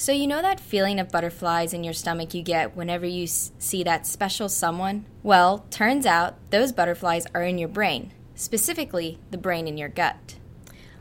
So, 0.00 0.12
you 0.12 0.26
know 0.26 0.40
that 0.40 0.60
feeling 0.60 0.98
of 0.98 1.10
butterflies 1.10 1.74
in 1.74 1.84
your 1.84 1.92
stomach 1.92 2.32
you 2.32 2.40
get 2.42 2.74
whenever 2.74 3.04
you 3.04 3.24
s- 3.24 3.52
see 3.58 3.82
that 3.82 4.06
special 4.06 4.48
someone? 4.48 5.04
Well, 5.22 5.66
turns 5.68 6.06
out 6.06 6.36
those 6.48 6.72
butterflies 6.72 7.26
are 7.34 7.42
in 7.42 7.58
your 7.58 7.68
brain, 7.68 8.10
specifically 8.34 9.18
the 9.30 9.36
brain 9.36 9.68
in 9.68 9.76
your 9.76 9.90
gut. 9.90 10.36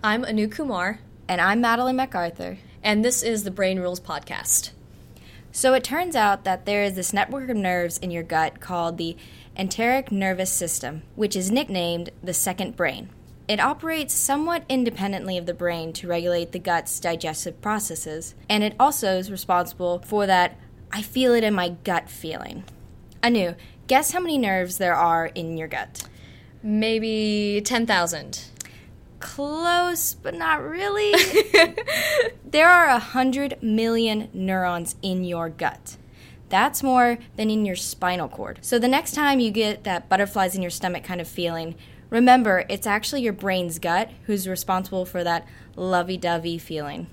I'm 0.04 0.26
Anu 0.26 0.50
Kumar, 0.50 1.00
And 1.30 1.40
I'm 1.40 1.62
Madeline 1.62 1.96
MacArthur. 1.96 2.58
and 2.84 3.06
this 3.06 3.24
is 3.24 3.46
the 3.46 3.52
Brain 3.52 3.80
Rules 3.80 4.02
Podcast. 4.02 4.72
So, 5.54 5.74
it 5.74 5.84
turns 5.86 6.18
out 6.18 6.44
that 6.44 6.66
there 6.66 6.84
is 6.84 6.96
this 6.96 7.14
network 7.14 7.50
of 7.50 7.56
nerves 7.56 8.00
in 8.00 8.12
your 8.12 8.24
gut 8.24 8.60
called 8.60 8.98
the 8.98 9.16
enteric 9.56 10.12
nervous 10.12 10.52
system, 10.52 11.04
which 11.16 11.38
is 11.38 11.50
nicknamed 11.50 12.10
the 12.22 12.34
second 12.34 12.76
brain. 12.76 13.08
It 13.50 13.60
operates 13.60 14.14
somewhat 14.14 14.64
independently 14.70 15.36
of 15.36 15.48
the 15.48 15.56
brain 15.56 15.92
to 15.94 16.08
regulate 16.08 16.52
the 16.52 16.60
gut's 16.60 17.00
digestive 17.00 17.60
processes, 17.62 18.36
and 18.48 18.64
it 18.64 18.76
also 18.80 19.18
is 19.18 19.32
responsible 19.32 20.04
for 20.06 20.28
that 20.28 20.56
I 20.92 21.02
feel 21.02 21.34
it 21.34 21.44
in 21.44 21.56
my 21.56 21.70
gut 21.84 22.12
feeling. 22.12 22.64
Anu, 23.24 23.56
guess 23.88 24.12
how 24.12 24.20
many 24.20 24.38
nerves 24.38 24.78
there 24.78 24.94
are 24.94 25.26
in 25.26 25.58
your 25.58 25.68
gut? 25.68 26.04
Maybe 26.62 27.60
10,000. 27.66 28.46
Close, 29.20 30.14
but 30.14 30.36
not 30.36 30.62
really. 30.62 31.12
there 32.46 32.70
are 32.70 32.86
a 32.86 33.00
hundred 33.00 33.58
million 33.64 34.30
neurons 34.32 34.96
in 35.02 35.24
your 35.24 35.50
gut. 35.50 35.98
That's 36.50 36.84
more 36.84 37.18
than 37.36 37.50
in 37.50 37.66
your 37.66 37.76
spinal 37.76 38.30
cord. 38.30 38.60
So 38.62 38.78
the 38.78 38.88
next 38.88 39.14
time 39.16 39.40
you 39.40 39.50
get 39.50 39.86
that 39.86 40.08
butterflies 40.08 40.54
in 40.54 40.62
your 40.62 40.72
stomach 40.72 41.04
kind 41.04 41.20
of 41.20 41.28
feeling, 41.28 41.74
remember 42.10 42.66
it's 42.70 42.88
actually 42.88 43.22
your 43.22 43.34
brain's 43.34 43.80
gut 43.80 44.10
who's 44.26 44.48
responsible 44.48 45.06
for 45.06 45.24
that 45.24 45.48
lovey 45.76 46.18
dovey 46.18 46.58
feeling. 46.58 47.08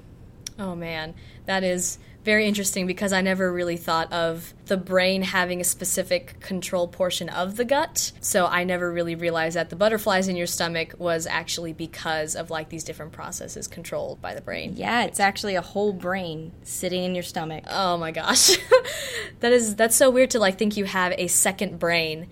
Oh 0.58 0.74
man, 0.74 1.14
that 1.44 1.62
is 1.62 1.98
very 2.26 2.44
interesting 2.44 2.88
because 2.88 3.12
I 3.12 3.20
never 3.20 3.52
really 3.52 3.76
thought 3.76 4.12
of 4.12 4.52
the 4.66 4.76
brain 4.76 5.22
having 5.22 5.60
a 5.60 5.64
specific 5.64 6.40
control 6.40 6.88
portion 6.88 7.28
of 7.28 7.56
the 7.56 7.64
gut. 7.64 8.10
So 8.20 8.46
I 8.46 8.64
never 8.64 8.92
really 8.92 9.14
realized 9.14 9.54
that 9.54 9.70
the 9.70 9.76
butterflies 9.76 10.26
in 10.26 10.34
your 10.34 10.48
stomach 10.48 10.96
was 10.98 11.28
actually 11.28 11.72
because 11.72 12.34
of 12.34 12.50
like 12.50 12.68
these 12.68 12.82
different 12.82 13.12
processes 13.12 13.68
controlled 13.68 14.20
by 14.20 14.34
the 14.34 14.40
brain. 14.40 14.72
Yeah, 14.74 15.04
it's 15.04 15.20
actually 15.20 15.54
a 15.54 15.62
whole 15.62 15.92
brain 15.92 16.50
sitting 16.64 17.04
in 17.04 17.14
your 17.14 17.22
stomach. 17.22 17.62
Oh 17.70 17.96
my 17.96 18.10
gosh. 18.10 18.56
that 19.40 19.52
is 19.52 19.76
that's 19.76 19.94
so 19.94 20.10
weird 20.10 20.30
to 20.30 20.40
like 20.40 20.58
think 20.58 20.76
you 20.76 20.84
have 20.84 21.14
a 21.16 21.28
second 21.28 21.78
brain 21.78 22.26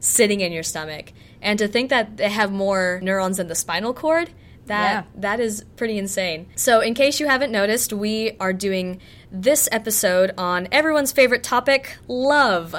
sitting 0.00 0.40
in 0.40 0.52
your 0.52 0.62
stomach 0.62 1.12
and 1.44 1.58
to 1.60 1.68
think 1.68 1.90
that 1.90 2.16
they 2.16 2.28
have 2.30 2.50
more 2.50 2.98
neurons 3.02 3.36
than 3.36 3.46
the 3.46 3.54
spinal 3.54 3.94
cord. 3.94 4.30
That 4.66 5.04
Yeah. 5.14 5.20
that 5.20 5.40
is 5.40 5.62
pretty 5.76 5.98
insane. 5.98 6.46
So, 6.56 6.80
in 6.80 6.94
case 6.94 7.20
you 7.20 7.26
haven't 7.28 7.52
noticed, 7.52 7.92
we 7.92 8.32
are 8.40 8.52
doing 8.54 8.98
this 9.30 9.68
episode 9.70 10.32
on 10.38 10.66
everyone's 10.72 11.12
favorite 11.12 11.42
topic, 11.42 11.98
love. 12.08 12.74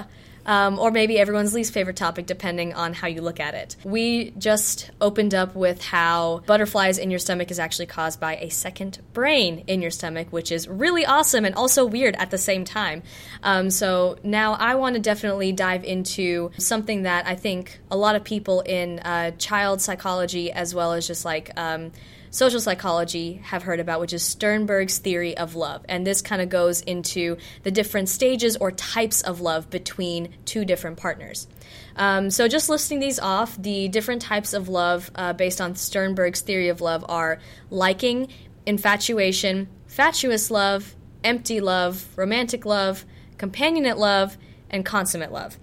Um, 0.45 0.77
or 0.77 0.91
maybe 0.91 1.17
everyone's 1.17 1.53
least 1.53 1.73
favorite 1.73 1.95
topic, 1.95 2.25
depending 2.25 2.73
on 2.73 2.93
how 2.93 3.07
you 3.07 3.21
look 3.21 3.39
at 3.39 3.55
it. 3.55 3.75
We 3.83 4.31
just 4.37 4.91
opened 5.01 5.33
up 5.33 5.55
with 5.55 5.83
how 5.83 6.43
butterflies 6.45 6.97
in 6.97 7.09
your 7.09 7.19
stomach 7.19 7.49
is 7.49 7.59
actually 7.59 7.87
caused 7.87 8.19
by 8.19 8.35
a 8.37 8.49
second 8.49 8.99
brain 9.13 9.63
in 9.67 9.81
your 9.81 9.91
stomach, 9.91 10.27
which 10.31 10.51
is 10.51 10.67
really 10.67 11.05
awesome 11.05 11.45
and 11.45 11.55
also 11.55 11.85
weird 11.85 12.15
at 12.17 12.31
the 12.31 12.37
same 12.37 12.63
time. 12.63 13.01
Um, 13.43 13.69
so 13.69 14.17
now 14.23 14.53
I 14.53 14.75
want 14.75 14.95
to 14.95 15.01
definitely 15.01 15.51
dive 15.51 15.83
into 15.83 16.51
something 16.57 17.03
that 17.03 17.25
I 17.25 17.35
think 17.35 17.79
a 17.89 17.97
lot 17.97 18.15
of 18.15 18.23
people 18.23 18.61
in 18.61 18.99
uh, 18.99 19.31
child 19.31 19.81
psychology, 19.81 20.51
as 20.51 20.75
well 20.75 20.93
as 20.93 21.07
just 21.07 21.25
like 21.25 21.51
um, 21.57 21.91
social 22.35 22.59
psychology 22.59 23.39
have 23.45 23.63
heard 23.63 23.79
about, 23.79 24.01
which 24.01 24.11
is 24.11 24.21
Sternberg's 24.21 24.97
theory 24.97 25.37
of 25.37 25.55
love. 25.55 25.85
And 25.87 26.05
this 26.05 26.21
kind 26.21 26.41
of 26.41 26.49
goes 26.49 26.81
into 26.81 27.37
the 27.63 27.71
different 27.71 28.09
stages 28.09 28.57
or 28.57 28.71
types 28.71 29.21
of 29.21 29.39
love 29.39 29.69
between 29.69 30.35
two 30.43 30.65
different 30.65 30.97
partners. 30.97 31.47
Um, 31.95 32.29
so, 32.29 32.49
just 32.49 32.67
listing 32.67 32.99
these 32.99 33.19
off, 33.19 33.55
the 33.55 33.87
different 33.87 34.21
types 34.21 34.51
of 34.51 34.67
love 34.67 35.09
uh, 35.15 35.31
based 35.31 35.61
on 35.61 35.75
Sternberg's 35.75 36.41
theory 36.41 36.67
of 36.67 36.81
love 36.81 37.05
are 37.07 37.39
liking, 37.69 38.27
infatuation, 38.65 39.69
fatuous 39.87 40.51
love, 40.51 40.93
empty 41.23 41.61
love, 41.61 42.05
romantic 42.17 42.65
love, 42.65 43.05
companionate 43.37 43.97
love, 43.97 44.37
and 44.69 44.85
consummate 44.85 45.31
love. 45.31 45.57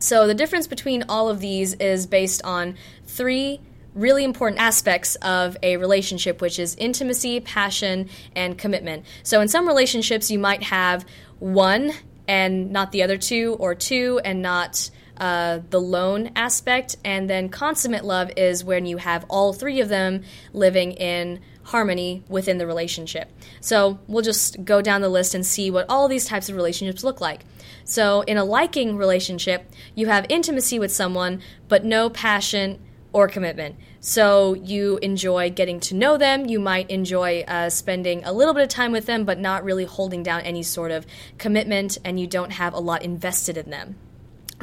So 0.00 0.26
the 0.26 0.34
difference 0.34 0.66
between 0.66 1.04
all 1.08 1.28
of 1.28 1.38
these 1.38 1.74
is 1.74 2.08
based 2.08 2.42
on 2.42 2.76
three 3.06 3.60
really 3.94 4.24
important 4.24 4.60
aspects 4.60 5.16
of 5.16 5.56
a 5.62 5.76
relationship, 5.76 6.40
which 6.40 6.58
is 6.58 6.74
intimacy, 6.76 7.40
passion, 7.40 8.08
and 8.34 8.56
commitment. 8.56 9.04
So 9.22 9.40
in 9.40 9.48
some 9.48 9.66
relationships, 9.66 10.30
you 10.30 10.38
might 10.38 10.62
have 10.62 11.04
one 11.38 11.92
and 12.28 12.70
not 12.70 12.92
the 12.92 13.02
other 13.02 13.18
two, 13.18 13.56
or 13.58 13.74
two 13.74 14.20
and 14.24 14.42
not 14.42 14.90
uh, 15.18 15.60
the 15.70 15.80
lone 15.80 16.30
aspect. 16.36 16.96
And 17.04 17.28
then 17.28 17.48
consummate 17.48 18.04
love 18.04 18.30
is 18.36 18.64
when 18.64 18.86
you 18.86 18.96
have 18.96 19.24
all 19.28 19.52
three 19.52 19.80
of 19.80 19.88
them 19.88 20.22
living 20.52 20.92
in 20.92 21.40
harmony 21.64 22.24
within 22.28 22.58
the 22.58 22.66
relationship. 22.66 23.30
So 23.60 24.00
we'll 24.08 24.22
just 24.22 24.64
go 24.64 24.82
down 24.82 25.00
the 25.00 25.08
list 25.08 25.34
and 25.34 25.46
see 25.46 25.70
what 25.70 25.86
all 25.88 26.08
these 26.08 26.24
types 26.24 26.48
of 26.48 26.56
relationships 26.56 27.04
look 27.04 27.20
like. 27.20 27.44
So, 27.84 28.22
in 28.22 28.36
a 28.36 28.44
liking 28.44 28.96
relationship, 28.96 29.70
you 29.94 30.06
have 30.06 30.24
intimacy 30.28 30.78
with 30.78 30.92
someone, 30.92 31.42
but 31.68 31.84
no 31.84 32.08
passion 32.08 32.78
or 33.12 33.28
commitment. 33.28 33.76
So, 34.00 34.54
you 34.54 34.98
enjoy 35.02 35.50
getting 35.50 35.80
to 35.80 35.94
know 35.94 36.16
them. 36.16 36.46
You 36.46 36.58
might 36.58 36.90
enjoy 36.90 37.44
uh, 37.46 37.70
spending 37.70 38.24
a 38.24 38.32
little 38.32 38.54
bit 38.54 38.62
of 38.62 38.68
time 38.68 38.92
with 38.92 39.06
them, 39.06 39.24
but 39.24 39.38
not 39.38 39.64
really 39.64 39.84
holding 39.84 40.22
down 40.22 40.40
any 40.40 40.62
sort 40.62 40.90
of 40.90 41.06
commitment, 41.38 41.98
and 42.04 42.18
you 42.18 42.26
don't 42.26 42.52
have 42.52 42.74
a 42.74 42.80
lot 42.80 43.02
invested 43.02 43.56
in 43.56 43.70
them. 43.70 43.96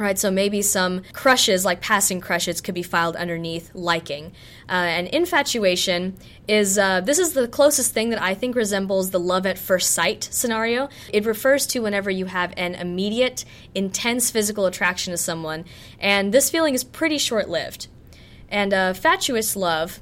Right, 0.00 0.18
so 0.18 0.30
maybe 0.30 0.62
some 0.62 1.02
crushes, 1.12 1.66
like 1.66 1.82
passing 1.82 2.22
crushes, 2.22 2.62
could 2.62 2.74
be 2.74 2.82
filed 2.82 3.16
underneath 3.16 3.70
liking. 3.74 4.32
Uh, 4.66 4.72
and 4.72 5.06
infatuation 5.08 6.16
is 6.48 6.78
uh, 6.78 7.02
this 7.02 7.18
is 7.18 7.34
the 7.34 7.46
closest 7.46 7.92
thing 7.92 8.08
that 8.08 8.22
I 8.22 8.32
think 8.32 8.56
resembles 8.56 9.10
the 9.10 9.20
love 9.20 9.44
at 9.44 9.58
first 9.58 9.90
sight 9.90 10.26
scenario. 10.32 10.88
It 11.12 11.26
refers 11.26 11.66
to 11.66 11.80
whenever 11.80 12.10
you 12.10 12.24
have 12.24 12.54
an 12.56 12.76
immediate, 12.76 13.44
intense 13.74 14.30
physical 14.30 14.64
attraction 14.64 15.10
to 15.10 15.18
someone, 15.18 15.66
and 15.98 16.32
this 16.32 16.48
feeling 16.48 16.72
is 16.72 16.82
pretty 16.82 17.18
short 17.18 17.50
lived. 17.50 17.88
And 18.50 18.74
uh, 18.74 18.94
fatuous 18.94 19.56
love 19.56 20.00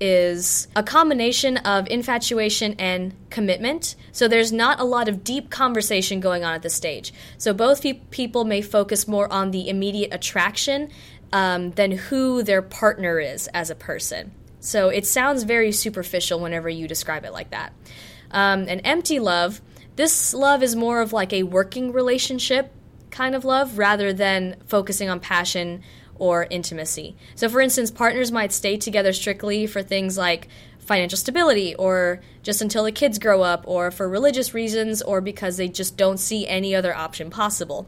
is 0.00 0.68
a 0.76 0.82
combination 0.82 1.56
of 1.58 1.88
infatuation 1.88 2.74
and 2.78 3.14
commitment. 3.30 3.96
So 4.12 4.28
there's 4.28 4.52
not 4.52 4.78
a 4.78 4.84
lot 4.84 5.08
of 5.08 5.24
deep 5.24 5.50
conversation 5.50 6.20
going 6.20 6.44
on 6.44 6.54
at 6.54 6.62
this 6.62 6.74
stage. 6.74 7.12
So 7.36 7.52
both 7.52 7.82
pe- 7.82 7.94
people 8.10 8.44
may 8.44 8.62
focus 8.62 9.08
more 9.08 9.30
on 9.32 9.50
the 9.50 9.68
immediate 9.68 10.14
attraction 10.14 10.90
um, 11.32 11.72
than 11.72 11.92
who 11.92 12.42
their 12.42 12.62
partner 12.62 13.18
is 13.18 13.48
as 13.48 13.70
a 13.70 13.74
person. 13.74 14.32
So 14.60 14.88
it 14.88 15.06
sounds 15.06 15.42
very 15.42 15.72
superficial 15.72 16.40
whenever 16.40 16.68
you 16.68 16.88
describe 16.88 17.24
it 17.24 17.32
like 17.32 17.50
that. 17.50 17.72
Um, 18.30 18.62
an 18.68 18.80
empty 18.80 19.18
love, 19.18 19.60
this 19.96 20.32
love 20.32 20.62
is 20.62 20.76
more 20.76 21.00
of 21.00 21.12
like 21.12 21.32
a 21.32 21.42
working 21.42 21.92
relationship 21.92 22.72
kind 23.10 23.34
of 23.34 23.44
love 23.44 23.78
rather 23.78 24.12
than 24.12 24.56
focusing 24.66 25.08
on 25.08 25.18
passion 25.18 25.82
or 26.18 26.46
intimacy. 26.50 27.16
So, 27.34 27.48
for 27.48 27.60
instance, 27.60 27.90
partners 27.90 28.32
might 28.32 28.52
stay 28.52 28.76
together 28.76 29.12
strictly 29.12 29.66
for 29.66 29.82
things 29.82 30.18
like 30.18 30.48
financial 30.78 31.18
stability 31.18 31.74
or 31.74 32.20
just 32.42 32.62
until 32.62 32.84
the 32.84 32.92
kids 32.92 33.18
grow 33.18 33.42
up 33.42 33.64
or 33.66 33.90
for 33.90 34.08
religious 34.08 34.54
reasons 34.54 35.02
or 35.02 35.20
because 35.20 35.56
they 35.56 35.68
just 35.68 35.96
don't 35.96 36.18
see 36.18 36.48
any 36.48 36.74
other 36.74 36.94
option 36.94 37.30
possible. 37.30 37.86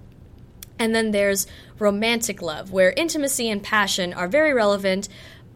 And 0.79 0.95
then 0.95 1.11
there's 1.11 1.47
romantic 1.79 2.41
love, 2.41 2.73
where 2.73 2.93
intimacy 2.93 3.51
and 3.51 3.63
passion 3.63 4.15
are 4.15 4.29
very 4.29 4.55
relevant, 4.55 5.09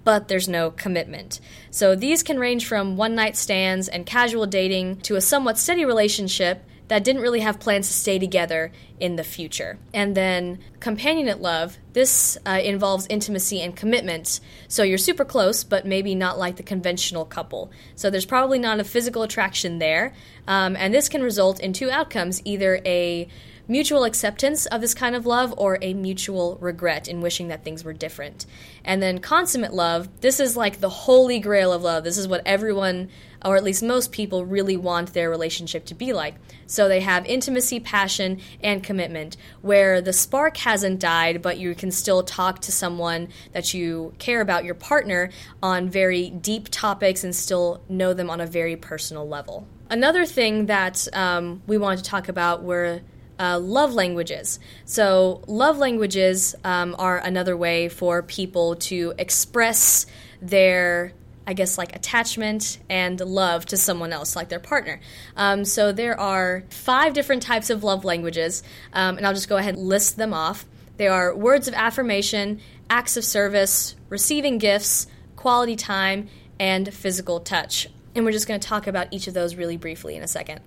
but 0.05 0.29
there's 0.29 0.49
no 0.49 0.71
commitment. 0.71 1.41
So 1.71 1.95
these 1.95 2.23
can 2.23 2.39
range 2.39 2.67
from 2.67 2.97
one 2.97 3.15
night 3.15 3.37
stands 3.37 3.89
and 3.89 4.05
casual 4.05 4.47
dating 4.47 5.01
to 5.03 5.17
a 5.17 5.21
somewhat 5.23 5.59
steady 5.59 5.85
relationship 5.85 6.63
that 6.89 7.05
didn't 7.05 7.23
really 7.23 7.41
have 7.41 7.59
plans 7.61 7.89
to 7.89 7.95
stay 7.95 8.19
together 8.19 8.71
in 9.01 9.17
the 9.17 9.25
future. 9.25 9.79
And 9.93 10.15
then 10.15 10.59
companionate 10.81 11.41
love, 11.41 11.79
this 11.93 12.37
uh, 12.47 12.61
involves 12.63 13.07
intimacy 13.09 13.61
and 13.61 13.75
commitment. 13.75 14.41
So 14.69 14.83
you're 14.83 14.99
super 14.99 15.25
close, 15.25 15.65
but 15.65 15.87
maybe 15.87 16.15
not 16.15 16.39
like 16.39 16.57
the 16.57 16.63
conventional 16.63 17.25
couple. 17.25 17.71
So 17.97 18.11
there's 18.11 18.27
probably 18.27 18.59
not 18.59 18.81
a 18.81 18.85
physical 18.85 19.23
attraction 19.23 19.79
there. 19.79 20.15
Um, 20.47 20.77
and 20.77 20.93
this 20.93 21.09
can 21.09 21.23
result 21.23 21.61
in 21.61 21.73
two 21.73 21.91
outcomes 21.91 22.43
either 22.45 22.81
a 22.85 23.29
mutual 23.67 24.05
acceptance 24.05 24.67
of 24.67 24.81
this 24.81 24.95
kind 24.95 25.15
of 25.15 25.27
love 25.27 25.55
or 25.57 25.79
a 25.81 25.95
mutual 25.95 26.59
regret 26.61 27.09
in 27.09 27.21
wishing 27.21 27.49
that 27.49 27.65
things 27.65 27.85
were 27.85 27.93
different. 27.93 28.45
And 28.85 29.03
then 29.03 29.19
consummate 29.19 29.73
love, 29.73 30.09
this 30.21 30.39
is 30.39 30.57
like 30.57 30.81
the 30.81 30.91
holy 30.91 31.41
grail 31.41 31.73
of 31.73 31.83
love. 31.83 32.05
This 32.05 32.19
is 32.19 32.29
what 32.29 32.43
everyone, 32.45 33.09
or 33.45 33.57
at 33.57 33.65
least 33.65 33.83
most 33.83 34.13
people, 34.13 34.45
really 34.45 34.77
want 34.77 35.15
their 35.15 35.31
relationship 35.31 35.87
to 35.87 35.95
be 35.95 36.13
like. 36.13 36.35
So 36.67 36.89
they 36.89 37.01
have 37.01 37.25
intimacy, 37.25 37.81
passion, 37.81 38.41
and 38.63 38.83
commitment, 38.83 39.37
where 39.63 40.03
the 40.03 40.13
spark 40.13 40.59
hasn't 40.59 41.01
died, 41.01 41.41
but 41.41 41.59
you 41.59 41.75
can 41.75 41.91
still 41.91 42.23
talk 42.23 42.61
to 42.63 42.73
someone 42.73 43.29
that 43.53 43.73
you 43.73 44.13
care 44.19 44.43
about, 44.43 44.65
your 44.65 44.75
partner, 44.75 45.31
on 45.63 45.89
very 45.89 46.29
deep 46.29 46.69
topics 46.71 47.25
and 47.25 47.35
still 47.35 47.83
know 47.89 48.13
them 48.13 48.29
on 48.29 48.41
a 48.41 48.47
very 48.47 48.77
personal 48.77 49.27
level. 49.27 49.67
Another 49.91 50.27
thing 50.27 50.67
that 50.67 51.07
um, 51.13 51.63
we 51.67 51.79
wanted 51.79 51.99
to 51.99 52.11
talk 52.11 52.29
about 52.29 52.63
were 52.63 53.01
uh, 53.39 53.59
love 53.59 53.95
languages. 53.95 54.59
So, 54.85 55.43
love 55.47 55.79
languages 55.79 56.55
um, 56.65 56.95
are 56.99 57.19
another 57.19 57.57
way 57.57 57.89
for 57.89 58.23
people 58.23 58.77
to 58.77 59.15
express 59.19 60.07
their 60.41 61.13
I 61.47 61.53
guess, 61.53 61.77
like 61.77 61.95
attachment 61.95 62.79
and 62.89 63.21
love 63.21 63.67
to 63.67 63.77
someone 63.77 64.13
else, 64.13 64.35
like 64.35 64.49
their 64.49 64.61
partner. 64.61 65.01
Um, 65.37 65.65
so 65.65 65.93
there 65.93 66.19
are 66.19 66.65
five 66.71 67.13
different 67.13 67.43
types 67.43 67.71
of 67.71 67.85
love 67.85 68.05
languages, 68.05 68.63
um, 68.93 69.19
and 69.19 69.27
I'll 69.27 69.35
just 69.35 69.49
go 69.49 69.59
ahead 69.59 69.75
and 69.75 69.87
list 69.87 70.17
them 70.17 70.33
off. 70.33 70.65
They 70.97 71.09
are 71.09 71.35
words 71.35 71.69
of 71.69 71.75
affirmation, 71.75 72.61
acts 72.89 73.17
of 73.17 73.25
service, 73.25 73.95
receiving 74.09 74.59
gifts, 74.59 75.07
quality 75.37 75.77
time, 75.77 76.29
and 76.59 76.93
physical 76.93 77.41
touch. 77.41 77.89
And 78.15 78.25
we're 78.25 78.33
just 78.33 78.47
going 78.49 78.61
to 78.61 78.67
talk 78.67 78.87
about 78.87 79.09
each 79.11 79.27
of 79.27 79.35
those 79.35 79.57
really 79.57 79.77
briefly 79.77 80.17
in 80.17 80.23
a 80.23 80.29
second. 80.29 80.61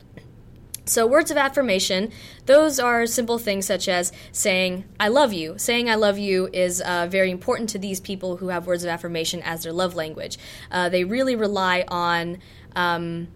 So, 0.88 1.06
words 1.06 1.32
of 1.32 1.38
affirmation, 1.38 2.12
those 2.46 2.80
are 2.80 3.06
simple 3.06 3.38
things 3.38 3.66
such 3.66 3.88
as 3.88 4.12
saying, 4.32 4.86
I 5.00 5.10
love 5.10 5.34
you. 5.34 5.56
Saying 5.58 5.90
I 5.90 5.96
love 5.96 6.18
you 6.18 6.50
is 6.54 6.82
uh, 6.82 7.08
very 7.10 7.30
important 7.30 7.70
to 7.72 7.80
these 7.80 8.00
people 8.00 8.38
who 8.38 8.48
have 8.50 8.68
words 8.68 8.84
of 8.84 8.90
affirmation 8.90 9.42
as 9.44 9.64
their 9.64 9.74
love 9.74 9.96
language. 9.96 10.38
Uh, 10.72 10.90
they 10.90 11.04
really 11.04 11.36
rely 11.36 11.84
on 11.88 12.40
um, 12.76 13.28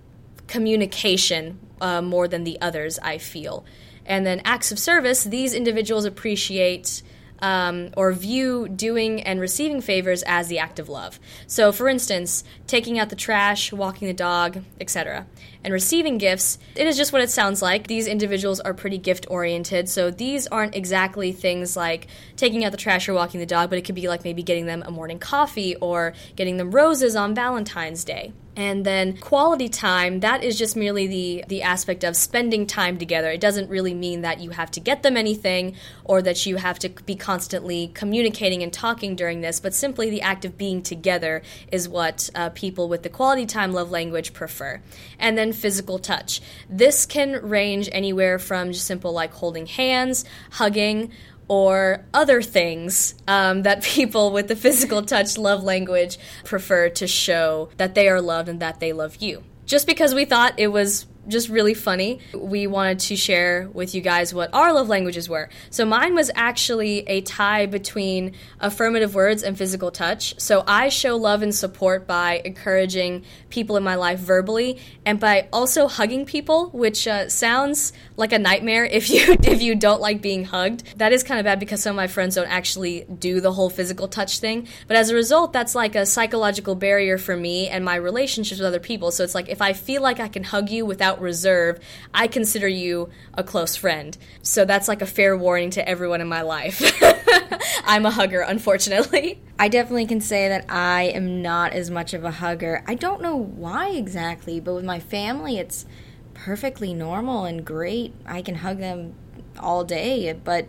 communication 0.48 1.60
uh, 1.82 2.02
more 2.02 2.28
than 2.28 2.44
the 2.44 2.60
others, 2.62 3.00
I 3.00 3.18
feel. 3.18 3.66
And 4.06 4.26
then 4.26 4.42
acts 4.46 4.72
of 4.72 4.80
service, 4.80 5.24
these 5.24 5.54
individuals 5.54 6.06
appreciate 6.06 7.04
um, 7.42 7.90
or 7.98 8.14
view 8.14 8.68
doing 8.68 9.22
and 9.22 9.40
receiving 9.40 9.82
favors 9.82 10.24
as 10.24 10.48
the 10.48 10.60
act 10.60 10.80
of 10.80 10.90
love. 10.90 11.20
So, 11.48 11.72
for 11.72 11.88
instance, 11.88 12.44
taking 12.68 13.00
out 13.00 13.10
the 13.10 13.16
trash, 13.16 13.74
walking 13.74 14.08
the 14.08 14.14
dog, 14.14 14.64
etc. 14.80 15.26
And 15.64 15.74
receiving 15.74 16.18
gifts, 16.18 16.58
it 16.76 16.88
is 16.88 16.98
just 16.98 17.14
what 17.14 17.22
it 17.22 17.30
sounds 17.30 17.62
like. 17.62 17.88
These 17.88 18.08
individuals 18.08 18.60
are 18.60 18.74
pretty 18.74 18.98
gift 18.98 19.26
oriented, 19.30 19.90
so 19.90 20.12
these 20.12 20.48
aren't 20.48 20.76
exactly 20.76 21.32
things 21.32 21.76
like 21.76 22.08
taking 22.36 22.64
out 22.64 22.72
the 22.72 22.78
trash 22.78 23.08
or 23.08 23.14
walking 23.14 23.40
the 23.40 23.46
dog, 23.46 23.70
but 23.70 23.78
it 23.78 23.84
could 23.84 23.96
be 23.96 24.08
like 24.08 24.24
maybe 24.24 24.44
getting 24.44 24.66
them 24.66 24.84
a 24.86 24.92
morning 24.92 25.20
coffee 25.20 25.76
or 25.76 26.14
getting 26.36 26.58
them 26.58 26.72
roses 26.72 27.16
on 27.16 27.36
Valentine's 27.36 28.04
Day. 28.04 28.34
And 28.56 28.86
then 28.86 29.16
quality 29.16 29.70
time, 29.70 30.20
that 30.20 30.44
is 30.44 30.58
just 30.58 30.76
merely 30.76 31.08
the, 31.08 31.46
the 31.48 31.62
aspect 31.62 32.04
of 32.04 32.18
spending 32.18 32.68
time 32.68 32.98
together. 32.98 33.30
It 33.30 33.40
doesn't 33.40 33.70
really 33.70 33.94
mean 33.94 34.22
that 34.22 34.42
you 34.42 34.50
have 34.50 34.70
to 34.72 34.82
get 34.82 35.04
them 35.04 35.16
anything 35.16 35.76
or 36.04 36.22
that 36.22 36.46
you 36.46 36.58
have 36.58 36.78
to 36.80 36.90
be 36.90 37.16
constantly 37.16 37.92
communicating 37.94 38.62
and 38.62 38.74
talking 38.74 39.16
during 39.16 39.40
this, 39.40 39.62
but 39.62 39.74
simply 39.74 40.10
the 40.10 40.22
act 40.22 40.44
of 40.44 40.58
being 40.58 40.84
together 40.84 41.42
is 41.72 41.88
what 41.88 42.30
uh, 42.36 42.50
people 42.50 42.90
with 42.90 43.04
the 43.04 43.10
quality 43.10 43.46
time 43.46 43.72
love 43.72 43.90
language 43.90 44.34
prefer. 44.34 44.82
And 45.18 45.38
then 45.38 45.54
physical 45.54 45.98
touch. 45.98 46.42
This 46.70 47.06
can 47.06 47.48
range 47.48 47.88
anywhere 47.94 48.38
from 48.38 48.74
just 48.74 48.86
simple 48.86 49.14
like 49.14 49.32
holding 49.34 49.66
hands, 49.66 50.26
hugging, 50.52 51.14
or 51.52 52.06
other 52.14 52.42
things 52.42 53.14
um, 53.28 53.64
that 53.64 53.84
people 53.96 54.32
with 54.32 54.48
the 54.48 54.56
physical 54.56 55.02
touch 55.04 55.38
love 55.38 55.66
language 55.66 56.18
prefer 56.46 56.88
to 56.88 57.06
show 57.06 57.68
that 57.76 57.94
they 57.94 58.08
are 58.08 58.22
loved 58.22 58.48
and 58.48 58.62
that 58.62 58.80
they 58.80 58.94
love 58.94 59.18
you. 59.18 59.44
Just 59.66 59.86
because 59.86 60.16
we 60.16 60.24
thought 60.24 60.54
it 60.58 60.70
was 60.70 61.06
just 61.28 61.50
really 61.50 61.74
funny. 61.74 62.20
We 62.34 62.68
wanted 62.68 63.00
to 63.00 63.16
share 63.16 63.70
with 63.74 63.94
you 63.96 64.02
guys 64.02 64.34
what 64.34 64.54
our 64.54 64.74
love 64.74 64.90
languages 64.90 65.30
were. 65.30 65.50
So 65.70 65.86
mine 65.86 66.16
was 66.16 66.32
actually 66.36 67.00
a 67.08 67.22
tie 67.22 67.66
between 67.66 68.34
affirmative 68.60 69.16
words 69.16 69.44
and 69.44 69.58
physical 69.58 69.92
touch. 69.92 70.40
So 70.40 70.64
I 70.68 70.90
show 70.90 71.16
love 71.16 71.42
and 71.42 71.54
support 71.54 72.08
by 72.08 72.42
encouraging 72.44 73.24
people 73.50 73.78
in 73.78 73.84
my 73.84 73.96
life 73.96 74.20
verbally 74.20 74.80
and 75.06 75.20
by 75.20 75.48
also 75.54 75.88
hugging 75.88 76.26
people, 76.26 76.70
which 76.70 77.08
uh, 77.08 77.30
sounds 77.30 77.94
like 78.18 78.34
a 78.34 78.40
nightmare 78.40 78.86
if 78.86 79.10
you 79.10 79.38
if 79.44 79.62
you 79.62 79.76
don't 79.76 80.02
like 80.02 80.22
being 80.22 80.46
hugged. 80.46 80.98
That 80.98 81.14
is 81.14 81.24
kind 81.24 81.40
of 81.40 81.46
bad 81.46 81.60
because 81.60 81.82
some 81.82 81.92
of 81.92 81.98
my 81.98 82.08
friends 82.08 82.36
don't 82.36 82.48
actually 82.48 83.06
do 83.20 83.42
the 83.42 83.52
whole 83.52 83.70
physical 83.70 84.08
touch 84.08 84.40
thing. 84.40 84.68
But 84.88 84.98
as 84.98 85.10
a 85.10 85.16
result, 85.16 85.54
that's 85.54 85.76
like 85.76 85.96
a 85.96 86.06
psychological 86.06 86.76
barrier 86.76 87.18
for 87.18 87.36
me 87.36 87.68
and 87.68 87.86
my 87.86 87.96
relationships 87.96 88.60
with 88.60 88.68
other 88.68 88.80
people. 88.80 89.12
So 89.12 89.24
it's 89.24 89.36
like 89.36 89.50
if 89.50 89.62
I 89.62 89.74
feel 89.74 90.02
like 90.02 90.20
I 90.20 90.28
can 90.28 90.44
hug 90.44 90.70
you 90.70 90.86
without 90.86 91.21
reserve, 91.22 91.80
I 92.14 92.28
consider 92.28 92.68
you 92.68 93.10
a 93.34 93.44
close 93.44 93.76
friend. 93.76 94.18
So 94.42 94.66
that's 94.66 94.88
like 94.88 95.02
a 95.02 95.06
fair 95.06 95.38
warning 95.38 95.70
to 95.72 95.88
everyone 95.88 96.22
in 96.22 96.28
my 96.28 96.42
life. 96.42 96.82
I'm 97.86 98.06
a 98.06 98.12
hugger, 98.12 98.42
unfortunately. 98.42 99.42
I 99.58 99.68
definitely 99.68 100.08
can 100.08 100.22
say 100.22 100.48
that 100.50 100.66
I 100.70 101.04
am 101.04 101.42
not 101.42 101.74
as 101.74 101.90
much 101.90 102.14
of 102.14 102.24
a 102.24 102.32
hugger. 102.32 102.84
I 102.88 102.96
don't 102.96 103.22
know 103.22 103.36
why 103.36 103.90
exactly, 103.90 104.60
but 104.60 104.74
with 104.74 104.86
my 104.86 105.00
family, 105.00 105.58
it's 105.58 105.86
perfectly 106.34 106.94
normal 106.94 107.46
and 107.46 107.64
great. 107.64 108.14
I 108.26 108.42
can 108.42 108.56
hug 108.56 108.80
them 108.80 109.16
all 109.60 109.84
day, 109.84 110.34
but, 110.34 110.68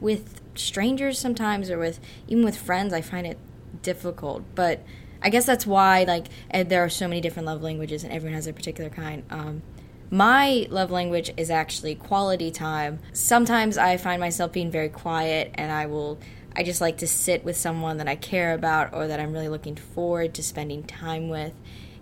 with 0.00 0.40
strangers 0.54 1.18
sometimes 1.18 1.70
or 1.70 1.78
with 1.78 2.00
even 2.28 2.44
with 2.44 2.56
friends, 2.56 2.92
I 2.92 3.00
find 3.00 3.26
it 3.26 3.38
difficult. 3.82 4.42
But 4.54 4.84
I 5.22 5.30
guess 5.30 5.46
that's 5.46 5.66
why 5.66 6.04
like 6.04 6.26
eh, 6.50 6.62
there 6.62 6.84
are 6.84 6.88
so 6.88 7.08
many 7.08 7.20
different 7.20 7.46
love 7.46 7.62
languages 7.62 8.04
and 8.04 8.12
everyone 8.12 8.34
has 8.34 8.46
a 8.46 8.52
particular 8.52 8.90
kind. 8.90 9.24
Um, 9.30 9.62
my 10.10 10.66
love 10.70 10.90
language 10.90 11.32
is 11.36 11.50
actually 11.50 11.94
quality 11.94 12.50
time. 12.50 13.00
Sometimes 13.12 13.78
I 13.78 13.96
find 13.96 14.20
myself 14.20 14.52
being 14.52 14.70
very 14.70 14.88
quiet 14.88 15.50
and 15.54 15.72
I 15.72 15.86
will 15.86 16.18
I 16.56 16.62
just 16.62 16.80
like 16.80 16.98
to 16.98 17.06
sit 17.06 17.44
with 17.44 17.56
someone 17.56 17.96
that 17.96 18.06
I 18.06 18.14
care 18.14 18.54
about 18.54 18.94
or 18.94 19.08
that 19.08 19.18
I'm 19.18 19.32
really 19.32 19.48
looking 19.48 19.74
forward 19.74 20.34
to 20.34 20.42
spending 20.42 20.84
time 20.84 21.28
with 21.28 21.52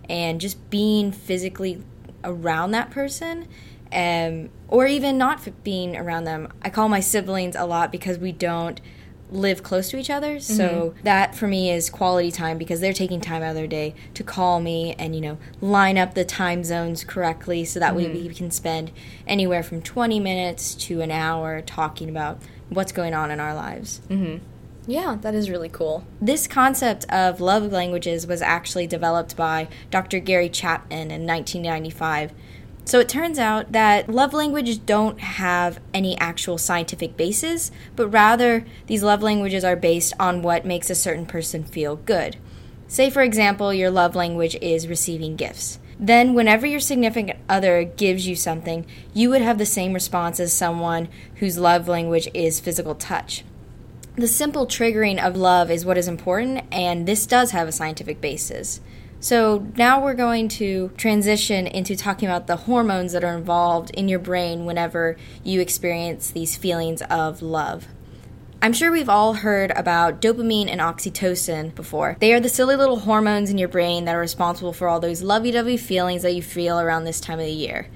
and 0.07 0.39
just 0.39 0.69
being 0.69 1.11
physically 1.11 1.83
around 2.23 2.71
that 2.71 2.91
person 2.91 3.47
um, 3.91 4.49
or 4.67 4.85
even 4.85 5.17
not 5.17 5.63
being 5.63 5.95
around 5.95 6.25
them. 6.25 6.51
I 6.61 6.69
call 6.69 6.89
my 6.89 6.99
siblings 6.99 7.55
a 7.55 7.65
lot 7.65 7.91
because 7.91 8.17
we 8.17 8.31
don't 8.31 8.79
live 9.33 9.63
close 9.63 9.89
to 9.89 9.97
each 9.97 10.09
other. 10.09 10.39
So 10.39 10.67
mm-hmm. 10.67 11.03
that 11.03 11.35
for 11.35 11.47
me 11.47 11.71
is 11.71 11.89
quality 11.89 12.31
time 12.31 12.57
because 12.57 12.79
they're 12.79 12.93
taking 12.93 13.19
time 13.19 13.41
out 13.41 13.49
of 13.49 13.55
their 13.55 13.67
day 13.67 13.95
to 14.13 14.23
call 14.23 14.59
me 14.59 14.93
and 14.93 15.15
you 15.15 15.21
know 15.21 15.37
line 15.61 15.97
up 15.97 16.13
the 16.13 16.25
time 16.25 16.63
zones 16.63 17.03
correctly 17.03 17.65
so 17.65 17.79
that 17.79 17.93
mm-hmm. 17.93 18.13
we, 18.13 18.27
we 18.27 18.33
can 18.33 18.51
spend 18.51 18.91
anywhere 19.27 19.63
from 19.63 19.81
20 19.81 20.19
minutes 20.19 20.75
to 20.75 21.01
an 21.01 21.11
hour 21.11 21.61
talking 21.61 22.09
about 22.09 22.41
what's 22.69 22.91
going 22.91 23.13
on 23.13 23.31
in 23.31 23.39
our 23.39 23.53
lives. 23.53 24.01
Mm-hmm. 24.09 24.43
Yeah, 24.85 25.17
that 25.21 25.33
is 25.33 25.49
really 25.49 25.69
cool. 25.69 26.05
This 26.19 26.45
concept 26.45 27.05
of 27.09 27.39
love 27.39 27.71
languages 27.71 28.27
was 28.27 28.41
actually 28.41 28.85
developed 28.85 29.37
by 29.37 29.69
Dr. 29.89 30.19
Gary 30.19 30.49
Chapman 30.49 31.09
in 31.09 31.25
1995 31.25 32.33
so 32.85 32.99
it 32.99 33.07
turns 33.07 33.39
out 33.39 33.71
that 33.71 34.09
love 34.09 34.33
languages 34.33 34.77
don't 34.77 35.19
have 35.19 35.79
any 35.93 36.17
actual 36.17 36.57
scientific 36.57 37.15
basis, 37.15 37.71
but 37.95 38.09
rather 38.09 38.65
these 38.87 39.03
love 39.03 39.23
languages 39.23 39.63
are 39.63 39.75
based 39.75 40.13
on 40.19 40.41
what 40.41 40.65
makes 40.65 40.89
a 40.89 40.95
certain 40.95 41.25
person 41.25 41.63
feel 41.63 41.95
good. 41.95 42.35
Say, 42.87 43.09
for 43.09 43.21
example, 43.21 43.73
your 43.73 43.89
love 43.89 44.15
language 44.15 44.55
is 44.61 44.87
receiving 44.87 45.35
gifts. 45.35 45.79
Then, 45.99 46.33
whenever 46.33 46.67
your 46.67 46.81
significant 46.81 47.39
other 47.47 47.83
gives 47.83 48.27
you 48.27 48.35
something, 48.35 48.85
you 49.13 49.29
would 49.29 49.41
have 49.41 49.57
the 49.57 49.65
same 49.65 49.93
response 49.93 50.39
as 50.39 50.51
someone 50.51 51.07
whose 51.35 51.57
love 51.57 51.87
language 51.87 52.27
is 52.33 52.59
physical 52.59 52.95
touch. 52.95 53.45
The 54.15 54.27
simple 54.27 54.67
triggering 54.67 55.23
of 55.23 55.35
love 55.35 55.71
is 55.71 55.85
what 55.85 55.97
is 55.97 56.07
important, 56.07 56.65
and 56.71 57.07
this 57.07 57.25
does 57.25 57.51
have 57.51 57.67
a 57.67 57.71
scientific 57.71 58.21
basis. 58.21 58.79
So 59.23 59.65
now 59.77 60.03
we're 60.03 60.15
going 60.15 60.49
to 60.49 60.91
transition 60.97 61.65
into 61.65 61.95
talking 61.95 62.27
about 62.27 62.47
the 62.47 62.57
hormones 62.57 63.13
that 63.13 63.23
are 63.23 63.37
involved 63.37 63.89
in 63.91 64.09
your 64.09 64.19
brain 64.19 64.65
whenever 64.65 65.15
you 65.45 65.61
experience 65.61 66.29
these 66.29 66.57
feelings 66.57 67.01
of 67.03 67.41
love. 67.41 67.87
I'm 68.61 68.73
sure 68.73 68.91
we've 68.91 69.07
all 69.07 69.35
heard 69.35 69.71
about 69.77 70.19
dopamine 70.19 70.67
and 70.67 70.81
oxytocin 70.81 71.73
before. 71.73 72.17
They 72.19 72.33
are 72.33 72.41
the 72.41 72.49
silly 72.49 72.75
little 72.75 72.99
hormones 72.99 73.49
in 73.49 73.57
your 73.57 73.69
brain 73.69 74.03
that 74.03 74.15
are 74.15 74.19
responsible 74.19 74.73
for 74.73 74.89
all 74.89 74.99
those 74.99 75.21
lovey 75.21 75.51
dovey 75.51 75.77
feelings 75.77 76.23
that 76.23 76.35
you 76.35 76.41
feel 76.41 76.77
around 76.77 77.05
this 77.05 77.21
time 77.21 77.39
of 77.39 77.45
the 77.45 77.51
year. 77.53 77.87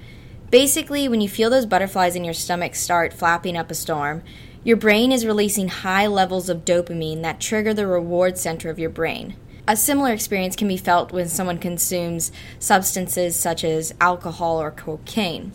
Basically, 0.50 1.10
when 1.10 1.20
you 1.20 1.28
feel 1.28 1.50
those 1.50 1.66
butterflies 1.66 2.16
in 2.16 2.24
your 2.24 2.32
stomach 2.32 2.74
start 2.74 3.12
flapping 3.12 3.54
up 3.54 3.70
a 3.70 3.74
storm, 3.74 4.22
your 4.64 4.78
brain 4.78 5.12
is 5.12 5.26
releasing 5.26 5.68
high 5.68 6.06
levels 6.06 6.48
of 6.48 6.64
dopamine 6.64 7.20
that 7.20 7.38
trigger 7.38 7.74
the 7.74 7.86
reward 7.86 8.38
center 8.38 8.70
of 8.70 8.78
your 8.78 8.88
brain. 8.88 9.36
A 9.68 9.76
similar 9.76 10.14
experience 10.14 10.56
can 10.56 10.66
be 10.66 10.78
felt 10.78 11.12
when 11.12 11.28
someone 11.28 11.58
consumes 11.58 12.32
substances 12.58 13.36
such 13.36 13.62
as 13.64 13.92
alcohol 14.00 14.58
or 14.58 14.70
cocaine. 14.70 15.52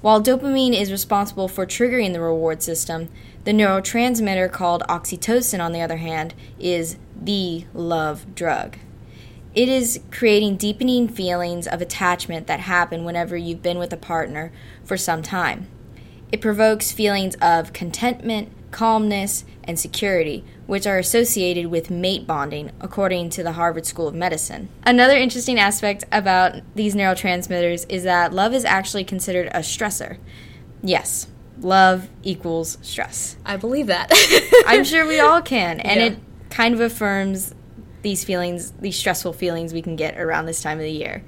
While 0.00 0.22
dopamine 0.22 0.72
is 0.72 0.90
responsible 0.90 1.48
for 1.48 1.66
triggering 1.66 2.14
the 2.14 2.22
reward 2.22 2.62
system, 2.62 3.10
the 3.44 3.52
neurotransmitter 3.52 4.50
called 4.50 4.82
oxytocin, 4.88 5.62
on 5.62 5.72
the 5.72 5.82
other 5.82 5.98
hand, 5.98 6.32
is 6.58 6.96
the 7.14 7.66
love 7.74 8.34
drug. 8.34 8.78
It 9.54 9.68
is 9.68 10.00
creating 10.10 10.56
deepening 10.56 11.06
feelings 11.06 11.66
of 11.66 11.82
attachment 11.82 12.46
that 12.46 12.60
happen 12.60 13.04
whenever 13.04 13.36
you've 13.36 13.62
been 13.62 13.78
with 13.78 13.92
a 13.92 13.98
partner 13.98 14.50
for 14.82 14.96
some 14.96 15.20
time. 15.20 15.68
It 16.32 16.40
provokes 16.40 16.90
feelings 16.92 17.34
of 17.42 17.72
contentment, 17.74 18.50
calmness, 18.70 19.44
and 19.64 19.78
security, 19.78 20.44
which 20.66 20.86
are 20.86 20.98
associated 20.98 21.66
with 21.66 21.90
mate 21.90 22.26
bonding, 22.26 22.70
according 22.80 23.28
to 23.30 23.42
the 23.42 23.52
Harvard 23.52 23.84
School 23.86 24.08
of 24.08 24.14
Medicine. 24.14 24.70
Another 24.84 25.14
interesting 25.16 25.60
aspect 25.60 26.04
about 26.10 26.54
these 26.74 26.94
neurotransmitters 26.94 27.84
is 27.90 28.02
that 28.04 28.32
love 28.32 28.54
is 28.54 28.64
actually 28.64 29.04
considered 29.04 29.48
a 29.48 29.58
stressor. 29.58 30.16
Yes, 30.82 31.28
love 31.60 32.08
equals 32.22 32.78
stress. 32.80 33.36
I 33.44 33.56
believe 33.58 33.86
that. 33.88 34.10
I'm 34.66 34.84
sure 34.84 35.06
we 35.06 35.20
all 35.20 35.42
can, 35.42 35.80
and 35.80 36.00
Yeah. 36.00 36.06
it 36.06 36.18
kind 36.50 36.72
of 36.74 36.80
affirms 36.80 37.54
these 38.00 38.24
feelings, 38.24 38.72
these 38.80 38.96
stressful 38.96 39.34
feelings 39.34 39.72
we 39.72 39.82
can 39.82 39.94
get 39.96 40.18
around 40.18 40.46
this 40.46 40.62
time 40.62 40.78
of 40.78 40.84
the 40.84 40.90
year. 40.90 41.22